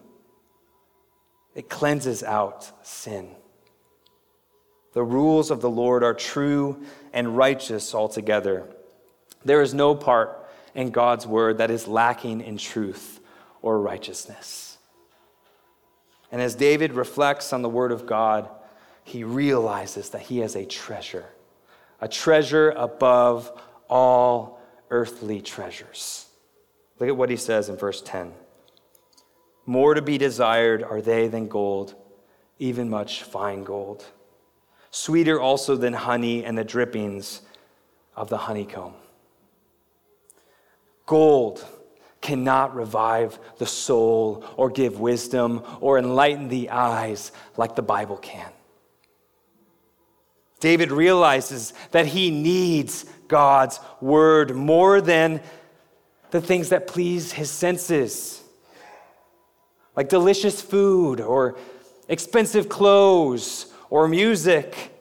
it 1.55 1.69
cleanses 1.69 2.21
out 2.21 2.69
sin. 2.85 3.29
The 4.91 5.03
rules 5.03 5.51
of 5.51 5.61
the 5.61 5.69
Lord 5.69 6.03
are 6.03 6.13
true 6.13 6.83
and 7.13 7.37
righteous 7.37 7.95
altogether. 7.95 8.67
There 9.45 9.61
is 9.61 9.73
no 9.73 9.95
part 9.95 10.49
in 10.73 10.91
God's 10.91 11.25
word 11.25 11.59
that 11.59 11.71
is 11.71 11.87
lacking 11.87 12.41
in 12.41 12.57
truth 12.57 13.19
or 13.61 13.79
righteousness. 13.79 14.64
And 16.31 16.41
as 16.41 16.55
David 16.55 16.93
reflects 16.93 17.53
on 17.53 17.61
the 17.61 17.69
word 17.69 17.91
of 17.91 18.05
God, 18.05 18.49
he 19.03 19.23
realizes 19.23 20.09
that 20.09 20.21
he 20.21 20.39
has 20.39 20.55
a 20.55 20.65
treasure 20.65 21.25
a 22.01 22.07
treasure 22.07 22.71
above 22.71 23.51
all 23.89 24.59
earthly 24.89 25.41
treasures. 25.41 26.27
Look 26.99 27.09
at 27.09 27.17
what 27.17 27.29
he 27.29 27.35
says 27.35 27.69
in 27.69 27.77
verse 27.77 28.01
10. 28.01 28.33
More 29.65 29.93
to 29.93 30.01
be 30.01 30.17
desired 30.17 30.83
are 30.83 31.01
they 31.01 31.27
than 31.27 31.47
gold, 31.47 31.95
even 32.59 32.89
much 32.89 33.23
fine 33.23 33.63
gold. 33.63 34.05
Sweeter 34.91 35.39
also 35.39 35.75
than 35.75 35.93
honey 35.93 36.45
and 36.45 36.57
the 36.57 36.63
drippings 36.63 37.41
of 38.15 38.29
the 38.29 38.37
honeycomb. 38.37 38.93
Gold 41.05 41.65
cannot 42.25 42.75
revive 42.75 43.37
the 43.59 43.67
soul 43.67 44.43
or 44.57 44.71
give 44.71 44.99
wisdom 44.99 45.61
or 45.79 45.99
enlighten 45.99 46.47
the 46.47 46.71
eyes 46.71 47.31
like 47.55 47.75
the 47.75 47.83
Bible 47.83 48.17
can. 48.17 48.49
David 50.59 50.91
realizes 50.91 51.75
that 51.91 52.07
he 52.07 52.31
needs 52.31 53.05
God's 53.27 53.79
word 54.01 54.55
more 54.55 55.01
than 55.01 55.39
the 56.31 56.41
things 56.41 56.69
that 56.69 56.87
please 56.87 57.31
his 57.31 57.51
senses, 57.51 58.41
like 59.95 60.09
delicious 60.09 60.59
food 60.63 61.21
or 61.21 61.55
expensive 62.07 62.69
clothes 62.69 63.71
or 63.91 64.07
music. 64.07 64.94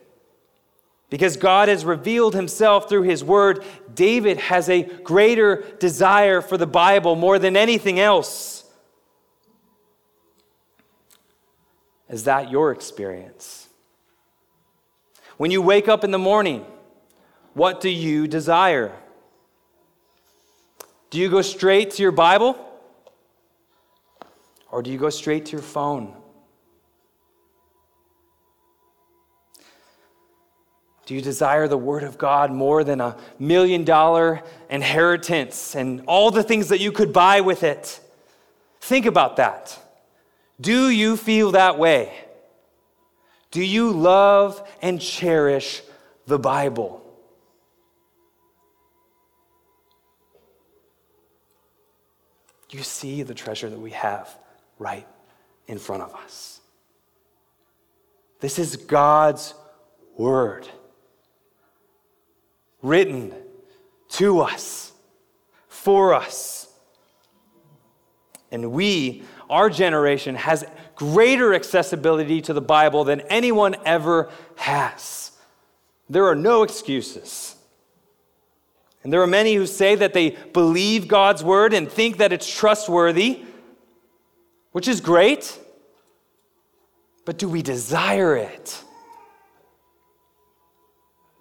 Because 1.14 1.36
God 1.36 1.68
has 1.68 1.84
revealed 1.84 2.34
himself 2.34 2.88
through 2.88 3.02
his 3.02 3.22
word, 3.22 3.64
David 3.94 4.36
has 4.36 4.68
a 4.68 4.82
greater 4.82 5.64
desire 5.78 6.40
for 6.40 6.58
the 6.58 6.66
Bible 6.66 7.14
more 7.14 7.38
than 7.38 7.56
anything 7.56 8.00
else. 8.00 8.64
Is 12.08 12.24
that 12.24 12.50
your 12.50 12.72
experience? 12.72 13.68
When 15.36 15.52
you 15.52 15.62
wake 15.62 15.86
up 15.86 16.02
in 16.02 16.10
the 16.10 16.18
morning, 16.18 16.66
what 17.52 17.80
do 17.80 17.90
you 17.90 18.26
desire? 18.26 18.90
Do 21.10 21.20
you 21.20 21.30
go 21.30 21.42
straight 21.42 21.92
to 21.92 22.02
your 22.02 22.10
Bible? 22.10 22.58
Or 24.68 24.82
do 24.82 24.90
you 24.90 24.98
go 24.98 25.10
straight 25.10 25.46
to 25.46 25.52
your 25.52 25.62
phone? 25.62 26.23
Do 31.06 31.14
you 31.14 31.20
desire 31.20 31.68
the 31.68 31.76
Word 31.76 32.02
of 32.02 32.16
God 32.16 32.50
more 32.50 32.82
than 32.82 33.00
a 33.00 33.16
million 33.38 33.84
dollar 33.84 34.42
inheritance 34.70 35.74
and 35.76 36.02
all 36.06 36.30
the 36.30 36.42
things 36.42 36.68
that 36.68 36.80
you 36.80 36.92
could 36.92 37.12
buy 37.12 37.40
with 37.42 37.62
it? 37.62 38.00
Think 38.80 39.06
about 39.06 39.36
that. 39.36 39.78
Do 40.60 40.88
you 40.88 41.16
feel 41.16 41.52
that 41.52 41.78
way? 41.78 42.14
Do 43.50 43.62
you 43.62 43.90
love 43.90 44.66
and 44.82 45.00
cherish 45.00 45.82
the 46.26 46.38
Bible? 46.38 47.02
You 52.70 52.82
see 52.82 53.22
the 53.22 53.34
treasure 53.34 53.70
that 53.70 53.78
we 53.78 53.92
have 53.92 54.36
right 54.80 55.06
in 55.68 55.78
front 55.78 56.02
of 56.02 56.12
us? 56.14 56.60
This 58.40 58.58
is 58.58 58.74
God's 58.76 59.54
Word, 60.16 60.68
written 62.84 63.34
to 64.10 64.40
us, 64.40 64.92
for 65.66 66.14
us. 66.14 66.68
And 68.52 68.70
we, 68.70 69.24
our 69.50 69.68
generation, 69.70 70.36
has 70.36 70.64
greater 70.94 71.54
accessibility 71.54 72.40
to 72.42 72.52
the 72.52 72.60
Bible 72.60 73.02
than 73.02 73.22
anyone 73.22 73.74
ever 73.84 74.30
has. 74.56 75.32
There 76.08 76.26
are 76.26 76.36
no 76.36 76.62
excuses. 76.62 77.56
And 79.02 79.12
there 79.12 79.22
are 79.22 79.26
many 79.26 79.54
who 79.54 79.66
say 79.66 79.94
that 79.96 80.12
they 80.12 80.30
believe 80.52 81.08
God's 81.08 81.42
word 81.42 81.74
and 81.74 81.90
think 81.90 82.18
that 82.18 82.32
it's 82.32 82.48
trustworthy, 82.54 83.42
which 84.72 84.88
is 84.88 85.00
great. 85.00 85.58
But 87.24 87.38
do 87.38 87.48
we 87.48 87.62
desire 87.62 88.36
it? 88.36 88.84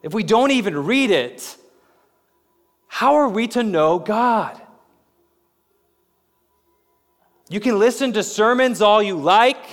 If 0.04 0.14
we 0.14 0.22
don't 0.22 0.52
even 0.52 0.78
read 0.86 1.10
it, 1.10 1.58
how 2.88 3.16
are 3.16 3.30
we 3.30 3.48
to 3.50 3.64
know 3.64 3.98
God? 3.98 4.62
You 7.50 7.60
can 7.60 7.80
listen 7.80 8.14
to 8.14 8.22
sermons 8.22 8.82
all 8.82 9.02
you 9.02 9.16
like. 9.16 9.64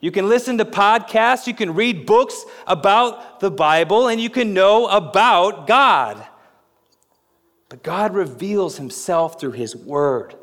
You 0.00 0.10
can 0.10 0.28
listen 0.28 0.58
to 0.58 0.64
podcasts. 0.64 1.46
You 1.46 1.54
can 1.54 1.74
read 1.74 2.06
books 2.06 2.44
about 2.66 3.40
the 3.40 3.50
Bible, 3.50 4.08
and 4.08 4.20
you 4.20 4.30
can 4.30 4.54
know 4.54 4.86
about 4.86 5.66
God. 5.66 6.24
But 7.68 7.82
God 7.82 8.14
reveals 8.14 8.76
himself 8.76 9.40
through 9.40 9.52
his 9.52 9.74
word. 9.74 10.36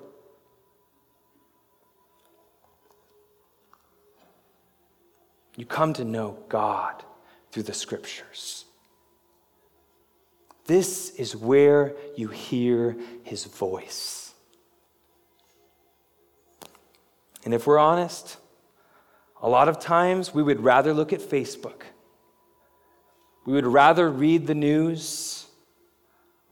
You 5.55 5.65
come 5.65 5.93
to 5.93 6.03
know 6.03 6.39
God 6.49 7.03
through 7.51 7.63
the 7.63 7.73
scriptures. 7.73 8.62
This 10.65 11.09
is 11.15 11.35
where 11.35 11.93
you 12.15 12.29
hear 12.29 12.95
his 13.23 13.45
voice. 13.45 14.33
And 17.43 17.53
if 17.53 17.67
we're 17.67 17.79
honest, 17.79 18.37
a 19.41 19.49
lot 19.49 19.67
of 19.67 19.79
times 19.79 20.33
we 20.33 20.41
would 20.41 20.61
rather 20.61 20.93
look 20.93 21.11
at 21.11 21.19
Facebook. 21.19 21.81
We 23.45 23.53
would 23.53 23.67
rather 23.67 24.09
read 24.09 24.47
the 24.47 24.55
news. 24.55 25.47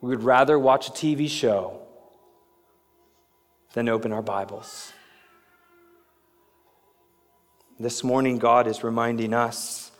We 0.01 0.09
would 0.09 0.23
rather 0.23 0.59
watch 0.59 0.89
a 0.89 0.91
TV 0.91 1.29
show 1.29 1.79
than 3.73 3.87
open 3.87 4.11
our 4.11 4.21
Bibles. 4.21 4.91
This 7.79 8.03
morning, 8.03 8.37
God 8.37 8.67
is 8.67 8.83
reminding 8.83 9.33
us 9.33 9.91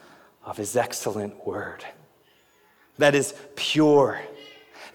of 0.44 0.58
His 0.58 0.76
excellent 0.76 1.48
word 1.48 1.86
that 3.02 3.16
is 3.16 3.34
pure, 3.56 4.20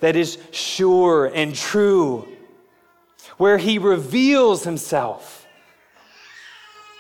that 0.01 0.17
is 0.17 0.39
sure 0.51 1.27
and 1.27 1.55
true, 1.55 2.27
where 3.37 3.59
He 3.59 3.79
reveals 3.79 4.65
Himself, 4.65 5.47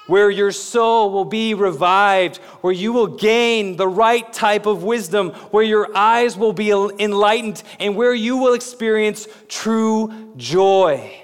where 0.06 0.30
your 0.30 0.52
soul 0.52 1.10
will 1.10 1.24
be 1.24 1.54
revived, 1.54 2.36
where 2.60 2.72
you 2.72 2.92
will 2.92 3.06
gain 3.06 3.76
the 3.76 3.88
right 3.88 4.32
type 4.32 4.66
of 4.66 4.84
wisdom, 4.84 5.30
where 5.50 5.64
your 5.64 5.96
eyes 5.96 6.36
will 6.36 6.52
be 6.52 6.70
enlightened, 6.70 7.62
and 7.80 7.96
where 7.96 8.14
you 8.14 8.36
will 8.36 8.54
experience 8.54 9.26
true 9.48 10.32
joy. 10.36 11.22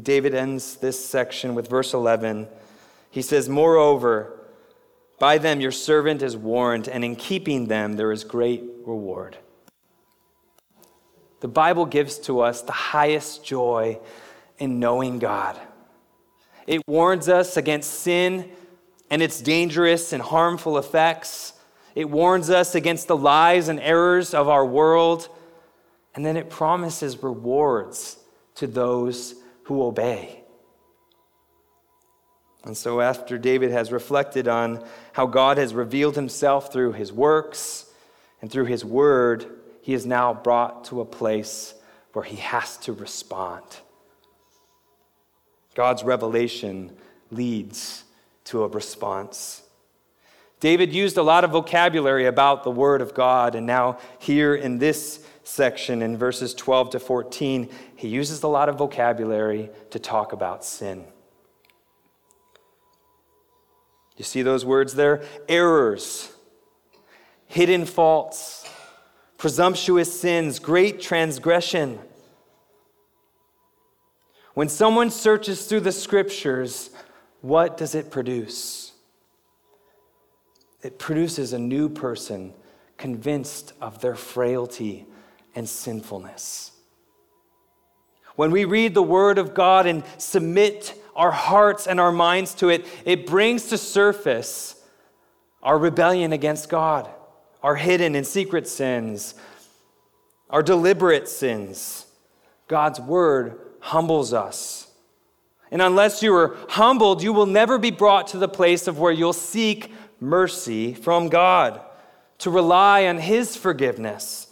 David 0.00 0.34
ends 0.34 0.76
this 0.76 1.04
section 1.04 1.54
with 1.54 1.68
verse 1.68 1.92
11. 1.92 2.48
He 3.10 3.20
says, 3.20 3.48
Moreover, 3.48 4.41
by 5.22 5.38
them 5.38 5.60
your 5.60 5.70
servant 5.70 6.20
is 6.20 6.36
warned, 6.36 6.88
and 6.88 7.04
in 7.04 7.14
keeping 7.14 7.68
them 7.68 7.92
there 7.92 8.10
is 8.10 8.24
great 8.24 8.60
reward. 8.84 9.36
The 11.38 11.46
Bible 11.46 11.86
gives 11.86 12.18
to 12.26 12.40
us 12.40 12.62
the 12.62 12.72
highest 12.72 13.44
joy 13.44 14.00
in 14.58 14.80
knowing 14.80 15.20
God. 15.20 15.60
It 16.66 16.82
warns 16.88 17.28
us 17.28 17.56
against 17.56 18.00
sin 18.00 18.50
and 19.10 19.22
its 19.22 19.40
dangerous 19.40 20.12
and 20.12 20.20
harmful 20.20 20.76
effects. 20.76 21.52
It 21.94 22.10
warns 22.10 22.50
us 22.50 22.74
against 22.74 23.06
the 23.06 23.16
lies 23.16 23.68
and 23.68 23.78
errors 23.78 24.34
of 24.34 24.48
our 24.48 24.66
world. 24.66 25.28
And 26.16 26.26
then 26.26 26.36
it 26.36 26.50
promises 26.50 27.22
rewards 27.22 28.16
to 28.56 28.66
those 28.66 29.36
who 29.66 29.84
obey. 29.84 30.41
And 32.64 32.76
so, 32.76 33.00
after 33.00 33.38
David 33.38 33.72
has 33.72 33.90
reflected 33.90 34.46
on 34.46 34.84
how 35.12 35.26
God 35.26 35.58
has 35.58 35.74
revealed 35.74 36.14
himself 36.14 36.72
through 36.72 36.92
his 36.92 37.12
works 37.12 37.86
and 38.40 38.50
through 38.50 38.66
his 38.66 38.84
word, 38.84 39.46
he 39.80 39.94
is 39.94 40.06
now 40.06 40.32
brought 40.32 40.84
to 40.84 41.00
a 41.00 41.04
place 41.04 41.74
where 42.12 42.24
he 42.24 42.36
has 42.36 42.76
to 42.78 42.92
respond. 42.92 43.64
God's 45.74 46.04
revelation 46.04 46.92
leads 47.30 48.04
to 48.44 48.62
a 48.62 48.68
response. 48.68 49.62
David 50.60 50.92
used 50.92 51.16
a 51.16 51.22
lot 51.22 51.42
of 51.42 51.50
vocabulary 51.50 52.26
about 52.26 52.62
the 52.62 52.70
Word 52.70 53.00
of 53.00 53.14
God, 53.14 53.56
and 53.56 53.66
now, 53.66 53.98
here 54.20 54.54
in 54.54 54.78
this 54.78 55.26
section, 55.42 56.02
in 56.02 56.16
verses 56.16 56.54
12 56.54 56.90
to 56.90 57.00
14, 57.00 57.68
he 57.96 58.06
uses 58.06 58.44
a 58.44 58.48
lot 58.48 58.68
of 58.68 58.76
vocabulary 58.76 59.70
to 59.90 59.98
talk 59.98 60.32
about 60.32 60.64
sin. 60.64 61.04
You 64.22 64.24
see 64.24 64.42
those 64.42 64.64
words 64.64 64.94
there? 64.94 65.24
Errors, 65.48 66.30
hidden 67.46 67.84
faults, 67.84 68.70
presumptuous 69.36 70.20
sins, 70.20 70.60
great 70.60 71.00
transgression. 71.00 71.98
When 74.54 74.68
someone 74.68 75.10
searches 75.10 75.66
through 75.66 75.80
the 75.80 75.90
scriptures, 75.90 76.90
what 77.40 77.76
does 77.76 77.96
it 77.96 78.12
produce? 78.12 78.92
It 80.82 81.00
produces 81.00 81.52
a 81.52 81.58
new 81.58 81.88
person 81.88 82.54
convinced 82.98 83.72
of 83.80 84.00
their 84.00 84.14
frailty 84.14 85.04
and 85.56 85.68
sinfulness. 85.68 86.70
When 88.36 88.52
we 88.52 88.66
read 88.66 88.94
the 88.94 89.02
Word 89.02 89.38
of 89.38 89.52
God 89.52 89.86
and 89.86 90.04
submit 90.16 90.94
our 91.14 91.30
hearts 91.30 91.86
and 91.86 92.00
our 92.00 92.12
minds 92.12 92.54
to 92.54 92.68
it, 92.68 92.86
it 93.04 93.26
brings 93.26 93.68
to 93.68 93.78
surface 93.78 94.76
our 95.62 95.78
rebellion 95.78 96.32
against 96.32 96.68
God, 96.68 97.08
our 97.62 97.76
hidden 97.76 98.14
and 98.14 98.26
secret 98.26 98.66
sins, 98.66 99.34
our 100.50 100.62
deliberate 100.62 101.28
sins. 101.28 102.06
God's 102.68 103.00
Word 103.00 103.60
humbles 103.80 104.32
us. 104.32 104.88
And 105.70 105.80
unless 105.80 106.22
you 106.22 106.34
are 106.34 106.56
humbled, 106.68 107.22
you 107.22 107.32
will 107.32 107.46
never 107.46 107.78
be 107.78 107.90
brought 107.90 108.28
to 108.28 108.38
the 108.38 108.48
place 108.48 108.86
of 108.86 108.98
where 108.98 109.12
you'll 109.12 109.32
seek 109.32 109.92
mercy 110.20 110.94
from 110.94 111.28
God, 111.28 111.80
to 112.38 112.50
rely 112.50 113.06
on 113.06 113.18
His 113.18 113.56
forgiveness 113.56 114.48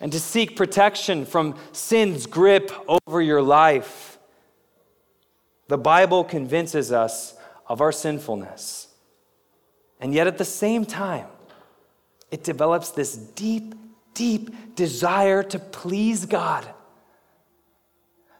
and 0.00 0.12
to 0.12 0.20
seek 0.20 0.56
protection 0.56 1.24
from 1.24 1.56
sin's 1.72 2.26
grip 2.26 2.70
over 2.88 3.22
your 3.22 3.42
life. 3.42 4.15
The 5.68 5.78
Bible 5.78 6.24
convinces 6.24 6.92
us 6.92 7.34
of 7.66 7.80
our 7.80 7.92
sinfulness. 7.92 8.88
And 10.00 10.14
yet, 10.14 10.26
at 10.26 10.38
the 10.38 10.44
same 10.44 10.84
time, 10.84 11.26
it 12.30 12.44
develops 12.44 12.90
this 12.90 13.16
deep, 13.16 13.74
deep 14.14 14.76
desire 14.76 15.42
to 15.44 15.58
please 15.58 16.26
God. 16.26 16.68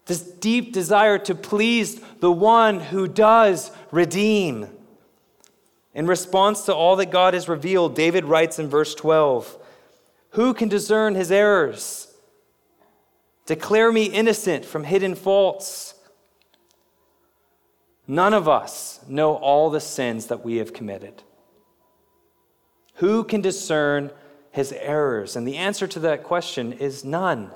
This 0.06 0.22
deep 0.22 0.72
desire 0.72 1.18
to 1.18 1.34
please 1.34 2.00
the 2.20 2.30
one 2.30 2.78
who 2.78 3.08
does 3.08 3.72
redeem. 3.90 4.68
In 5.94 6.06
response 6.06 6.66
to 6.66 6.74
all 6.74 6.96
that 6.96 7.10
God 7.10 7.34
has 7.34 7.48
revealed, 7.48 7.96
David 7.96 8.24
writes 8.24 8.58
in 8.58 8.68
verse 8.68 8.94
12 8.94 9.58
who 10.36 10.52
can 10.52 10.68
discern 10.68 11.14
his 11.14 11.32
errors? 11.32 12.12
Declare 13.46 13.90
me 13.90 14.04
innocent 14.04 14.66
from 14.66 14.84
hidden 14.84 15.14
faults. 15.14 15.94
None 18.08 18.34
of 18.34 18.48
us 18.48 19.00
know 19.08 19.34
all 19.34 19.70
the 19.70 19.80
sins 19.80 20.26
that 20.26 20.44
we 20.44 20.56
have 20.56 20.72
committed. 20.72 21.22
Who 22.96 23.24
can 23.24 23.40
discern 23.40 24.10
his 24.50 24.72
errors? 24.72 25.36
And 25.36 25.46
the 25.46 25.56
answer 25.56 25.86
to 25.88 26.00
that 26.00 26.22
question 26.22 26.72
is 26.72 27.04
none. 27.04 27.50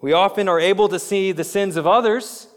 We 0.00 0.12
often 0.12 0.48
are 0.48 0.60
able 0.60 0.88
to 0.88 0.98
see 0.98 1.32
the 1.32 1.44
sins 1.44 1.76
of 1.76 1.86
others, 1.86 2.48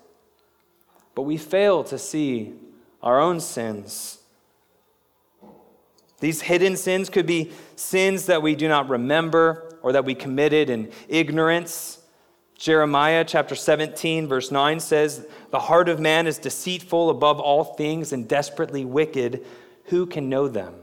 but 1.16 1.22
we 1.22 1.38
fail 1.38 1.84
to 1.86 1.98
see 1.98 2.54
our 3.02 3.22
own 3.22 3.40
sins. 3.40 4.20
These 6.20 6.42
hidden 6.42 6.76
sins 6.76 7.10
could 7.10 7.28
be 7.28 7.52
sins 7.76 8.26
that 8.26 8.42
we 8.42 8.56
do 8.56 8.68
not 8.68 8.90
remember 8.90 9.78
or 9.82 9.94
that 9.94 10.04
we 10.04 10.16
committed 10.16 10.70
in 10.70 10.92
ignorance. 11.08 12.00
Jeremiah 12.58 13.24
chapter 13.24 13.56
17, 13.56 14.28
verse 14.28 14.52
9 14.52 14.80
says, 14.80 15.28
The 15.52 15.60
heart 15.60 15.90
of 15.90 16.00
man 16.00 16.26
is 16.26 16.40
deceitful 16.40 17.10
above 17.10 17.40
all 17.40 17.64
things 17.64 18.12
and 18.12 18.28
desperately 18.28 18.84
wicked. 18.84 19.46
Who 19.86 20.08
can 20.08 20.28
know 20.28 20.48
them? 20.48 20.74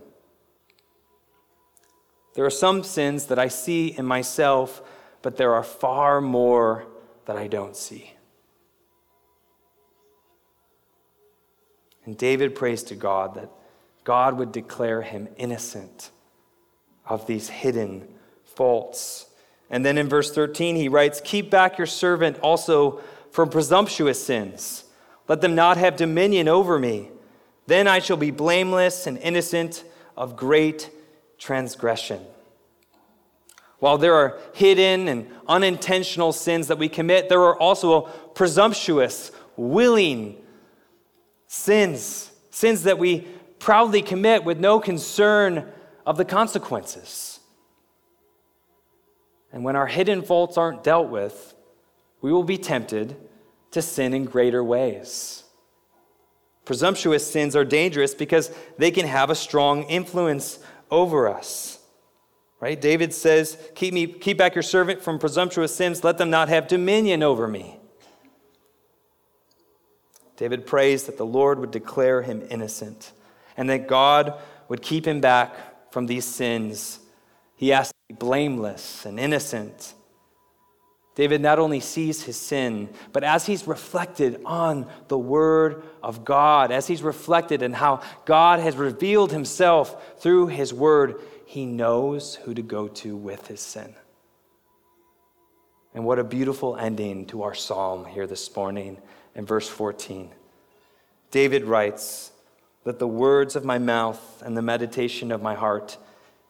There 2.35 2.45
are 2.45 2.51
some 2.51 2.85
sins 2.85 3.27
that 3.27 3.39
I 3.39 3.49
see 3.49 3.89
in 3.89 4.07
myself, 4.07 4.83
but 5.23 5.37
there 5.37 5.55
are 5.55 5.63
far 5.65 6.21
more 6.21 6.87
that 7.27 7.37
I 7.37 7.49
don't 7.49 7.77
see. 7.77 8.13
And 12.05 12.17
David 12.17 12.55
prays 12.55 12.83
to 12.85 12.95
God 12.95 13.35
that 13.35 13.51
God 14.05 14.37
would 14.39 14.53
declare 14.53 15.03
him 15.03 15.29
innocent 15.37 16.11
of 17.07 17.27
these 17.27 17.49
hidden 17.49 18.07
faults. 18.45 19.27
And 19.71 19.85
then 19.85 19.99
in 19.99 20.09
verse 20.09 20.31
13, 20.33 20.77
he 20.77 20.89
writes, 20.89 21.21
Keep 21.25 21.51
back 21.51 21.79
your 21.79 21.87
servant 21.87 22.39
also 22.41 23.01
from 23.31 23.49
presumptuous 23.49 24.25
sins. 24.25 24.85
Let 25.27 25.41
them 25.41 25.55
not 25.55 25.77
have 25.77 25.97
dominion 25.97 26.49
over 26.49 26.79
me. 26.79 27.11
Then 27.67 27.89
I 27.89 27.99
shall 27.99 28.17
be 28.17 28.31
blameless 28.31 29.07
and 29.07 29.19
innocent 29.19 29.85
of 30.17 30.37
great 30.37 30.91
transgression. 31.39 32.21
While 33.79 33.99
there 33.99 34.15
are 34.15 34.39
hidden 34.55 35.09
and 35.09 35.31
unintentional 35.49 36.33
sins 36.33 36.69
that 36.69 36.79
we 36.79 36.89
commit, 36.89 37.29
there 37.29 37.43
are 37.43 37.59
also 37.59 38.03
presumptuous, 38.35 39.31
willing 39.57 40.37
sins, 41.47 42.31
sins 42.51 42.85
that 42.85 42.99
we 42.99 43.27
proudly 43.59 44.03
commit 44.03 44.45
with 44.45 44.59
no 44.59 44.81
concern 44.81 45.71
of 46.07 46.17
the 46.17 46.25
consequences. 46.25 47.34
And 49.55 49.63
when 49.63 49.77
our 49.77 49.87
hidden 49.87 50.23
faults 50.23 50.59
aren't 50.59 50.83
dealt 50.83 51.09
with, 51.09 51.55
we 52.21 52.33
will 52.33 52.43
be 52.43 52.59
tempted 52.59 53.17
to 53.71 53.81
sin 53.81 54.13
in 54.13 54.25
greater 54.25 54.65
ways. 54.65 55.45
Presumptuous 56.65 57.31
sins 57.31 57.55
are 57.55 57.65
dangerous 57.65 58.15
because 58.15 58.51
they 58.79 58.91
can 58.91 59.07
have 59.07 59.31
a 59.31 59.35
strong 59.37 59.85
influence 59.85 60.59
over 60.91 61.29
us. 61.29 61.79
Right? 62.59 62.81
David 62.81 63.15
says, 63.15 63.57
keep, 63.77 63.95
me, 63.95 64.09
keep 64.09 64.39
back 64.39 64.57
your 64.57 64.63
servant 64.63 65.03
from 65.03 65.21
presumptuous 65.21 65.75
sins, 65.75 66.03
let 66.03 66.19
them 66.19 66.31
not 66.31 66.49
have 66.49 66.67
dominion 66.67 67.23
over 67.23 67.47
me. 67.47 67.79
David 70.37 70.67
prays 70.67 71.05
that 71.05 71.17
the 71.17 71.27
Lord 71.27 71.61
would 71.61 71.71
declare 71.71 72.23
him 72.23 72.45
innocent 72.51 73.13
and 73.57 73.71
that 73.71 73.87
God 73.87 74.35
would 74.67 74.83
keep 74.83 75.07
him 75.07 75.21
back 75.21 75.93
from 75.93 76.07
these 76.07 76.25
sins. 76.25 76.99
He 77.65 77.73
asks 77.73 77.95
to 78.11 78.15
be 78.15 78.19
blameless 78.19 79.07
and 79.07 79.19
innocent. 79.19 79.95
David 81.15 81.41
not 81.41 81.59
only 81.59 81.81
sees 81.81 82.25
his 82.25 82.37
sin, 82.37 82.91
but 83.11 83.25
as 83.25 83.47
he's 83.47 83.67
reflected 83.67 84.43
on 84.45 84.87
the 85.09 85.17
Word 85.17 85.83
of 86.03 86.27
God, 86.27 86.71
as 86.71 86.87
he's 86.87 87.03
reflected 87.03 87.63
in 87.63 87.73
how 87.73 88.03
God 88.27 88.61
has 88.61 88.77
revealed 88.77 89.33
himself 89.33 90.21
through 90.21 90.49
his 90.49 90.75
Word, 90.75 91.15
he 91.47 91.65
knows 91.65 92.35
who 92.35 92.53
to 92.53 92.61
go 92.61 92.87
to 92.87 93.17
with 93.17 93.47
his 93.47 93.63
sin. 93.63 93.95
And 95.95 96.05
what 96.05 96.19
a 96.19 96.25
beautiful 96.25 96.77
ending 96.77 97.25
to 97.29 97.45
our 97.45 97.55
psalm 97.55 98.05
here 98.05 98.27
this 98.27 98.55
morning 98.55 98.99
in 99.35 99.47
verse 99.47 99.71
14. 99.71 100.29
David 101.31 101.65
writes, 101.65 102.31
Let 102.85 102.99
the 102.99 103.09
words 103.09 103.57
of 103.57 103.65
my 103.65 103.79
mouth 103.79 104.43
and 104.43 104.55
the 104.55 104.61
meditation 104.61 105.33
of 105.33 105.41
my 105.41 105.55
heart 105.55 105.97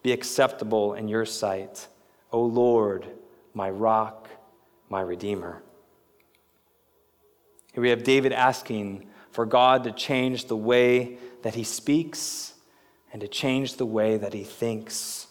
be 0.05 0.11
acceptable 0.11 0.93
in 0.93 1.07
your 1.07 1.25
sight, 1.25 1.87
O 2.31 2.43
Lord, 2.43 3.07
my 3.55 3.71
rock, 3.71 4.29
my 4.87 5.01
redeemer. 5.01 5.63
Here 7.73 7.81
we 7.81 7.89
have 7.89 8.03
David 8.03 8.31
asking 8.31 9.07
for 9.31 9.47
God 9.47 9.83
to 9.85 9.91
change 9.91 10.45
the 10.45 10.55
way 10.55 11.17
that 11.41 11.55
he 11.55 11.63
speaks 11.63 12.53
and 13.11 13.19
to 13.21 13.27
change 13.27 13.77
the 13.77 13.85
way 13.87 14.17
that 14.17 14.31
he 14.31 14.43
thinks. 14.43 15.25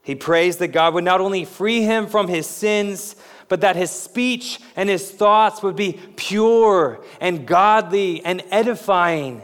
He 0.00 0.14
prays 0.14 0.56
that 0.56 0.68
God 0.68 0.94
would 0.94 1.04
not 1.04 1.20
only 1.20 1.44
free 1.44 1.82
him 1.82 2.06
from 2.06 2.28
his 2.28 2.46
sins, 2.46 3.14
but 3.46 3.60
that 3.60 3.76
his 3.76 3.90
speech 3.90 4.58
and 4.74 4.88
his 4.88 5.10
thoughts 5.10 5.62
would 5.62 5.76
be 5.76 6.00
pure 6.16 7.04
and 7.20 7.46
godly 7.46 8.24
and 8.24 8.42
edifying. 8.50 9.42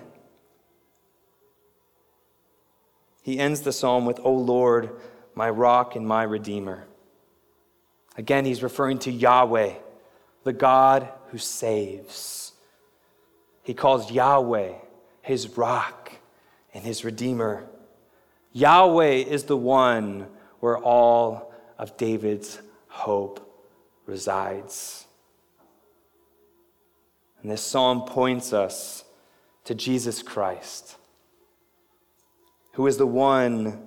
He 3.22 3.38
ends 3.38 3.62
the 3.62 3.72
psalm 3.72 4.04
with, 4.04 4.20
O 4.22 4.32
Lord, 4.32 4.90
my 5.34 5.48
rock 5.48 5.96
and 5.96 6.06
my 6.06 6.24
redeemer. 6.24 6.84
Again, 8.16 8.44
he's 8.44 8.62
referring 8.62 8.98
to 9.00 9.10
Yahweh, 9.10 9.74
the 10.44 10.52
God 10.52 11.08
who 11.28 11.38
saves. 11.38 12.52
He 13.62 13.74
calls 13.74 14.10
Yahweh 14.10 14.74
his 15.22 15.56
rock 15.56 16.12
and 16.74 16.84
his 16.84 17.04
redeemer. 17.04 17.64
Yahweh 18.52 19.14
is 19.14 19.44
the 19.44 19.56
one 19.56 20.26
where 20.60 20.76
all 20.76 21.52
of 21.78 21.96
David's 21.96 22.60
hope 22.88 23.48
resides. 24.06 25.06
And 27.40 27.50
this 27.50 27.62
psalm 27.62 28.02
points 28.02 28.52
us 28.52 29.04
to 29.64 29.74
Jesus 29.74 30.22
Christ, 30.22 30.96
who 32.72 32.86
is 32.86 32.96
the 32.96 33.06
one 33.06 33.86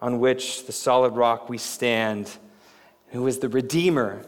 on 0.00 0.18
which 0.18 0.66
the 0.66 0.72
solid 0.72 1.14
rock 1.14 1.48
we 1.48 1.58
stand, 1.58 2.30
who 3.08 3.26
is 3.26 3.38
the 3.38 3.48
Redeemer 3.48 4.24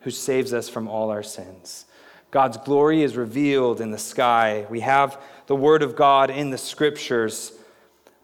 who 0.00 0.10
saves 0.10 0.52
us 0.52 0.68
from 0.68 0.88
all 0.88 1.10
our 1.10 1.22
sins. 1.22 1.86
God's 2.30 2.56
glory 2.56 3.02
is 3.02 3.16
revealed 3.16 3.80
in 3.80 3.90
the 3.90 3.98
sky. 3.98 4.66
We 4.68 4.80
have 4.80 5.20
the 5.46 5.54
Word 5.54 5.82
of 5.82 5.94
God 5.94 6.30
in 6.30 6.50
the 6.50 6.58
Scriptures. 6.58 7.52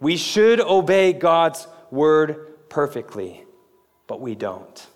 We 0.01 0.16
should 0.16 0.61
obey 0.61 1.12
God's 1.12 1.66
Word 1.91 2.68
perfectly, 2.68 3.45
but 4.07 4.20
we 4.20 4.35
don't. 4.35 4.87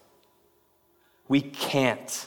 We 1.28 1.40
can't. 1.40 2.26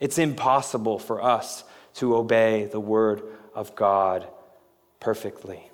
It's 0.00 0.18
impossible 0.18 0.98
for 0.98 1.22
us 1.22 1.64
to 1.94 2.16
obey 2.16 2.66
the 2.66 2.80
word 2.80 3.22
of 3.54 3.74
God 3.74 4.26
perfectly. 5.00 5.70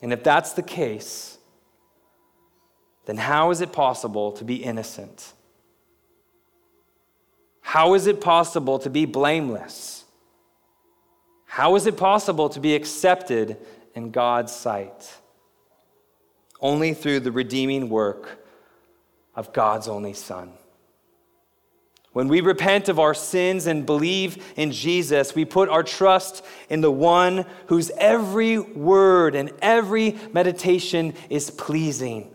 And 0.00 0.12
if 0.12 0.22
that's 0.22 0.52
the 0.52 0.62
case, 0.62 1.38
then 3.06 3.16
how 3.16 3.50
is 3.50 3.60
it 3.60 3.72
possible 3.72 4.32
to 4.32 4.44
be 4.44 4.56
innocent? 4.56 5.32
How 7.60 7.94
is 7.94 8.06
it 8.06 8.20
possible 8.20 8.78
to 8.78 8.90
be 8.90 9.04
blameless? 9.04 10.04
How 11.46 11.74
is 11.74 11.86
it 11.86 11.96
possible 11.96 12.48
to 12.50 12.60
be 12.60 12.74
accepted 12.74 13.56
in 13.94 14.10
God's 14.10 14.52
sight? 14.54 15.14
Only 16.60 16.94
through 16.94 17.20
the 17.20 17.32
redeeming 17.32 17.88
work 17.88 18.44
of 19.34 19.52
God's 19.52 19.88
only 19.88 20.12
Son. 20.12 20.52
When 22.12 22.28
we 22.28 22.40
repent 22.40 22.88
of 22.88 22.98
our 22.98 23.14
sins 23.14 23.66
and 23.66 23.86
believe 23.86 24.52
in 24.56 24.72
Jesus, 24.72 25.34
we 25.34 25.44
put 25.44 25.68
our 25.68 25.82
trust 25.82 26.44
in 26.68 26.80
the 26.80 26.90
one 26.90 27.44
whose 27.66 27.90
every 27.90 28.58
word 28.58 29.34
and 29.34 29.52
every 29.60 30.18
meditation 30.32 31.14
is 31.28 31.50
pleasing. 31.50 32.34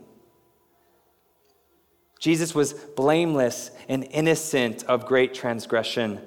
Jesus 2.20 2.56
was 2.56 2.74
blameless 2.74 3.72
and 3.90 4.06
innocent 4.06 4.84
of 4.84 5.06
great 5.06 5.34
transgression. 5.34 6.22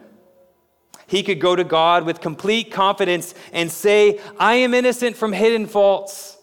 He 1.07 1.23
could 1.23 1.41
go 1.41 1.57
to 1.57 1.65
God 1.65 2.05
with 2.05 2.21
complete 2.21 2.71
confidence 2.71 3.35
and 3.53 3.71
say, 3.71 4.21
I 4.39 4.57
am 4.57 4.75
innocent 4.75 5.17
from 5.17 5.33
hidden 5.33 5.67
faults. 5.67 6.37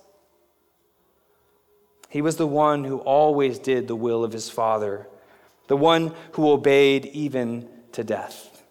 He 2.10 2.22
was 2.22 2.38
the 2.38 2.48
one 2.48 2.84
who 2.84 3.00
always 3.00 3.60
did 3.60 3.88
the 3.88 3.96
will 3.96 4.24
of 4.24 4.32
his 4.32 4.50
Father, 4.50 5.08
the 5.68 5.78
one 5.78 6.14
who 6.34 6.50
obeyed 6.50 7.06
even 7.08 7.68
to 7.94 8.04
death. 8.04 8.64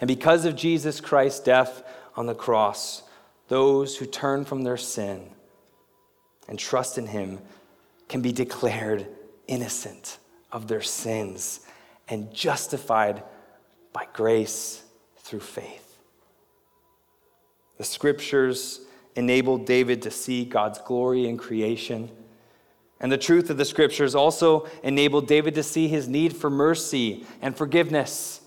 And 0.00 0.08
because 0.08 0.44
of 0.44 0.56
Jesus 0.56 1.00
Christ's 1.00 1.40
death 1.40 1.82
on 2.16 2.26
the 2.26 2.34
cross, 2.34 3.02
those 3.48 3.96
who 3.96 4.06
turn 4.06 4.44
from 4.44 4.62
their 4.62 4.76
sin 4.76 5.30
and 6.48 6.58
trust 6.58 6.98
in 6.98 7.06
him 7.06 7.40
can 8.08 8.22
be 8.22 8.32
declared 8.32 9.06
innocent 9.46 10.18
of 10.52 10.68
their 10.68 10.82
sins 10.82 11.60
and 12.08 12.32
justified 12.32 13.22
by 13.92 14.06
grace 14.12 14.82
through 15.18 15.40
faith. 15.40 15.98
The 17.76 17.84
scriptures 17.84 18.80
enabled 19.14 19.66
David 19.66 20.02
to 20.02 20.10
see 20.10 20.44
God's 20.44 20.78
glory 20.80 21.26
in 21.26 21.36
creation 21.36 22.10
and 23.00 23.12
the 23.12 23.18
truth 23.18 23.48
of 23.50 23.56
the 23.56 23.64
scriptures 23.64 24.14
also 24.14 24.68
enabled 24.82 25.28
David 25.28 25.54
to 25.54 25.62
see 25.62 25.88
his 25.88 26.08
need 26.08 26.36
for 26.36 26.50
mercy 26.50 27.24
and 27.40 27.56
forgiveness. 27.56 28.40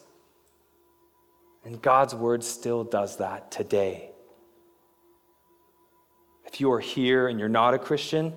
And 1.64 1.82
God's 1.82 2.14
word 2.14 2.44
still 2.44 2.84
does 2.84 3.18
that 3.18 3.52
today. 3.52 4.10
If 6.46 6.60
you 6.60 6.72
are 6.74 6.80
here 6.80 7.30
and 7.30 7.40
you're 7.40 7.48
not 7.48 7.74
a 7.74 7.80
Christian, 7.80 8.34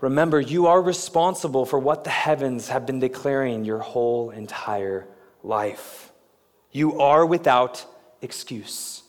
remember 0.00 0.38
you 0.38 0.66
are 0.66 0.82
responsible 0.82 1.64
for 1.64 1.78
what 1.78 2.04
the 2.04 2.10
heavens 2.10 2.68
have 2.68 2.84
been 2.84 3.00
declaring 3.00 3.64
your 3.64 3.78
whole 3.78 4.30
entire 4.30 5.06
life. 5.42 6.12
You 6.72 7.00
are 7.00 7.24
without 7.24 7.86
excuse. 8.20 8.99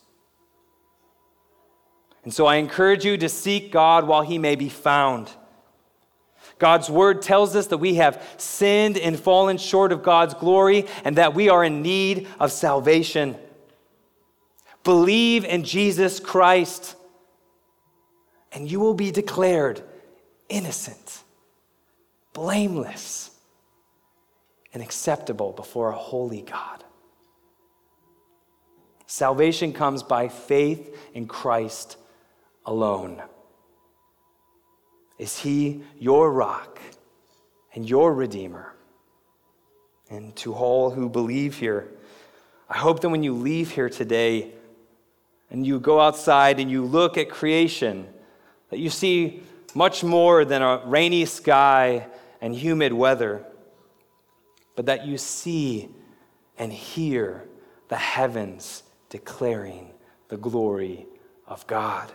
And 2.24 2.34
so 2.34 2.46
I 2.46 2.58
encourage 2.58 3.04
you 3.04 3.18
to 3.18 3.30
seek 3.30 3.72
God 3.72 4.08
while 4.08 4.22
he 4.22 4.38
may 4.38 4.56
be 4.56 4.70
found. 4.70 5.32
God's 6.60 6.90
word 6.90 7.24
tells 7.24 7.56
us 7.56 7.68
that 7.68 7.80
we 7.80 7.96
have 7.96 8.24
sinned 8.38 8.98
and 8.98 9.20
fallen 9.20 9.58
short 9.58 9.92
of 9.92 10.04
God's 10.04 10.36
glory 10.36 10.86
and 11.04 11.18
that 11.18 11.34
we 11.34 11.50
are 11.50 11.64
in 11.64 11.82
need 11.82 12.28
of 12.40 12.52
salvation. 12.52 13.36
Believe 14.84 15.44
in 15.44 15.64
Jesus 15.64 16.20
Christ, 16.20 16.96
and 18.52 18.70
you 18.70 18.80
will 18.80 18.94
be 18.94 19.10
declared 19.10 19.82
innocent, 20.50 21.24
blameless, 22.34 23.32
and 24.72 24.84
acceptable 24.84 25.54
before 25.54 25.90
a 25.90 25.96
holy 25.96 26.44
God. 26.44 26.84
Salvation 29.08 29.74
comes 29.74 30.04
by 30.04 30.28
faith 30.28 30.96
in 31.14 31.28
Christ 31.28 31.98
alone? 32.66 33.22
Is 35.18 35.38
he 35.38 35.84
your 35.98 36.32
rock 36.32 36.80
and 37.74 37.88
your 37.88 38.14
redeemer? 38.14 38.74
And 40.10 40.36
to 40.38 40.54
all 40.54 40.90
who 40.90 41.10
believe 41.10 41.58
here, 41.58 41.88
I 42.70 42.78
hope 42.78 43.02
that 43.02 43.10
when 43.10 43.24
you 43.24 43.34
leave 43.34 43.72
here 43.72 43.90
today 43.90 44.52
and 45.50 45.66
you 45.66 45.80
go 45.80 46.00
outside 46.00 46.60
and 46.60 46.72
you 46.72 46.84
look 46.84 47.18
at 47.18 47.30
creation, 47.30 48.08
that 48.70 48.80
you 48.80 48.90
see 48.90 49.44
much 49.76 50.04
more 50.04 50.44
than 50.46 50.62
a 50.62 50.82
rainy 50.86 51.26
sky 51.26 52.08
and 52.42 52.56
humid 52.56 52.94
weather, 52.94 53.46
but 54.76 54.86
that 54.88 55.06
you 55.06 55.18
see 55.18 55.90
and 56.58 56.72
hear 56.72 57.48
the 57.90 57.98
heavens 57.98 58.84
declaring 59.10 59.92
the 60.30 60.38
glory 60.38 61.06
of 61.46 61.68
God. 61.68 62.12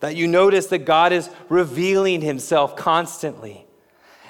That 0.00 0.16
you 0.16 0.26
notice 0.28 0.66
that 0.66 0.84
God 0.84 1.12
is 1.12 1.30
revealing 1.48 2.20
himself 2.20 2.76
constantly. 2.76 3.66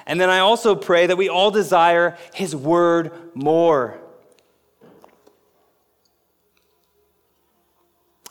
And 0.05 0.21
then 0.21 0.29
I 0.29 0.39
also 0.39 0.75
pray 0.75 1.07
that 1.07 1.17
we 1.17 1.27
all 1.27 1.51
desire 1.51 2.17
his 2.33 2.55
word 2.55 3.11
more. 3.35 3.99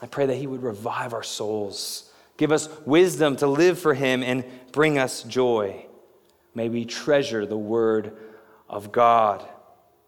I 0.01 0.07
pray 0.07 0.27
that 0.27 0.37
he 0.37 0.47
would 0.47 0.63
revive 0.63 1.13
our 1.13 1.23
souls, 1.23 2.11
give 2.37 2.53
us 2.53 2.69
wisdom 2.85 3.37
to 3.37 3.47
live 3.47 3.79
for 3.79 3.95
him, 3.95 4.23
and 4.23 4.45
bring 4.73 4.99
us 4.99 5.23
joy. 5.23 5.87
May 6.55 6.69
we 6.69 6.85
treasure 6.85 7.45
the 7.45 7.59
word 7.59 8.17
of 8.69 8.93
God 8.93 9.47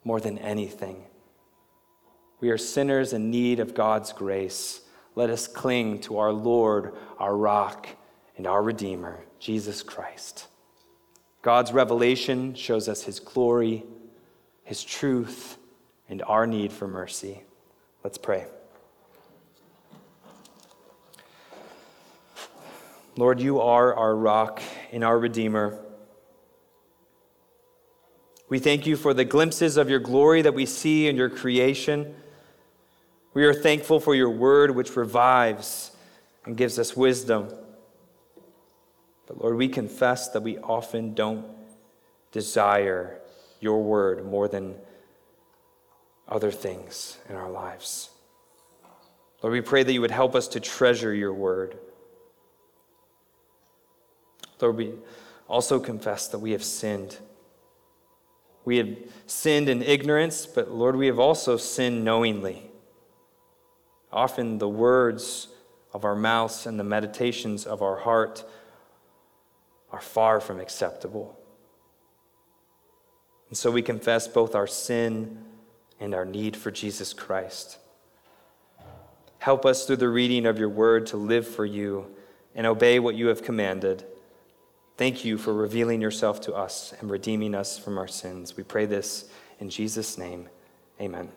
more 0.04 0.20
than 0.20 0.38
anything. 0.38 1.04
We 2.40 2.50
are 2.50 2.58
sinners 2.58 3.12
in 3.12 3.30
need 3.30 3.60
of 3.60 3.74
God's 3.74 4.12
grace. 4.12 4.80
Let 5.18 5.30
us 5.30 5.48
cling 5.48 5.98
to 6.02 6.18
our 6.18 6.32
Lord, 6.32 6.94
our 7.18 7.36
rock, 7.36 7.88
and 8.36 8.46
our 8.46 8.62
Redeemer, 8.62 9.18
Jesus 9.40 9.82
Christ. 9.82 10.46
God's 11.42 11.72
revelation 11.72 12.54
shows 12.54 12.88
us 12.88 13.02
his 13.02 13.18
glory, 13.18 13.82
his 14.62 14.84
truth, 14.84 15.58
and 16.08 16.22
our 16.22 16.46
need 16.46 16.72
for 16.72 16.86
mercy. 16.86 17.42
Let's 18.04 18.16
pray. 18.16 18.46
Lord, 23.16 23.40
you 23.40 23.60
are 23.60 23.92
our 23.96 24.14
rock 24.14 24.62
and 24.92 25.02
our 25.02 25.18
Redeemer. 25.18 25.80
We 28.48 28.60
thank 28.60 28.86
you 28.86 28.94
for 28.94 29.12
the 29.12 29.24
glimpses 29.24 29.76
of 29.76 29.90
your 29.90 29.98
glory 29.98 30.42
that 30.42 30.54
we 30.54 30.64
see 30.64 31.08
in 31.08 31.16
your 31.16 31.28
creation. 31.28 32.14
We 33.34 33.44
are 33.44 33.54
thankful 33.54 34.00
for 34.00 34.14
your 34.14 34.30
word, 34.30 34.70
which 34.70 34.96
revives 34.96 35.92
and 36.44 36.56
gives 36.56 36.78
us 36.78 36.96
wisdom. 36.96 37.48
But 39.26 39.42
Lord, 39.42 39.56
we 39.56 39.68
confess 39.68 40.30
that 40.30 40.42
we 40.42 40.58
often 40.58 41.14
don't 41.14 41.44
desire 42.32 43.20
your 43.60 43.82
word 43.82 44.24
more 44.24 44.48
than 44.48 44.74
other 46.28 46.50
things 46.50 47.18
in 47.28 47.36
our 47.36 47.50
lives. 47.50 48.10
Lord, 49.42 49.52
we 49.52 49.60
pray 49.60 49.82
that 49.82 49.92
you 49.92 50.00
would 50.00 50.10
help 50.10 50.34
us 50.34 50.48
to 50.48 50.60
treasure 50.60 51.14
your 51.14 51.32
word. 51.32 51.78
Lord, 54.60 54.76
we 54.76 54.94
also 55.48 55.78
confess 55.78 56.28
that 56.28 56.38
we 56.38 56.52
have 56.52 56.64
sinned. 56.64 57.16
We 58.64 58.78
have 58.78 58.96
sinned 59.26 59.68
in 59.68 59.82
ignorance, 59.82 60.44
but 60.46 60.70
Lord, 60.70 60.96
we 60.96 61.06
have 61.06 61.18
also 61.18 61.56
sinned 61.56 62.04
knowingly. 62.04 62.67
Often 64.12 64.58
the 64.58 64.68
words 64.68 65.48
of 65.92 66.04
our 66.04 66.16
mouths 66.16 66.66
and 66.66 66.78
the 66.78 66.84
meditations 66.84 67.66
of 67.66 67.82
our 67.82 67.96
heart 67.96 68.44
are 69.90 70.00
far 70.00 70.40
from 70.40 70.60
acceptable. 70.60 71.38
And 73.48 73.56
so 73.56 73.70
we 73.70 73.82
confess 73.82 74.28
both 74.28 74.54
our 74.54 74.66
sin 74.66 75.38
and 76.00 76.14
our 76.14 76.24
need 76.24 76.56
for 76.56 76.70
Jesus 76.70 77.12
Christ. 77.12 77.78
Help 79.38 79.64
us 79.64 79.86
through 79.86 79.96
the 79.96 80.08
reading 80.08 80.46
of 80.46 80.58
your 80.58 80.68
word 80.68 81.06
to 81.06 81.16
live 81.16 81.46
for 81.46 81.64
you 81.64 82.06
and 82.54 82.66
obey 82.66 82.98
what 82.98 83.14
you 83.14 83.28
have 83.28 83.42
commanded. 83.42 84.04
Thank 84.96 85.24
you 85.24 85.38
for 85.38 85.54
revealing 85.54 86.00
yourself 86.00 86.40
to 86.42 86.54
us 86.54 86.92
and 87.00 87.10
redeeming 87.10 87.54
us 87.54 87.78
from 87.78 87.98
our 87.98 88.08
sins. 88.08 88.56
We 88.56 88.64
pray 88.64 88.84
this 88.84 89.30
in 89.60 89.70
Jesus' 89.70 90.18
name. 90.18 90.48
Amen. 91.00 91.30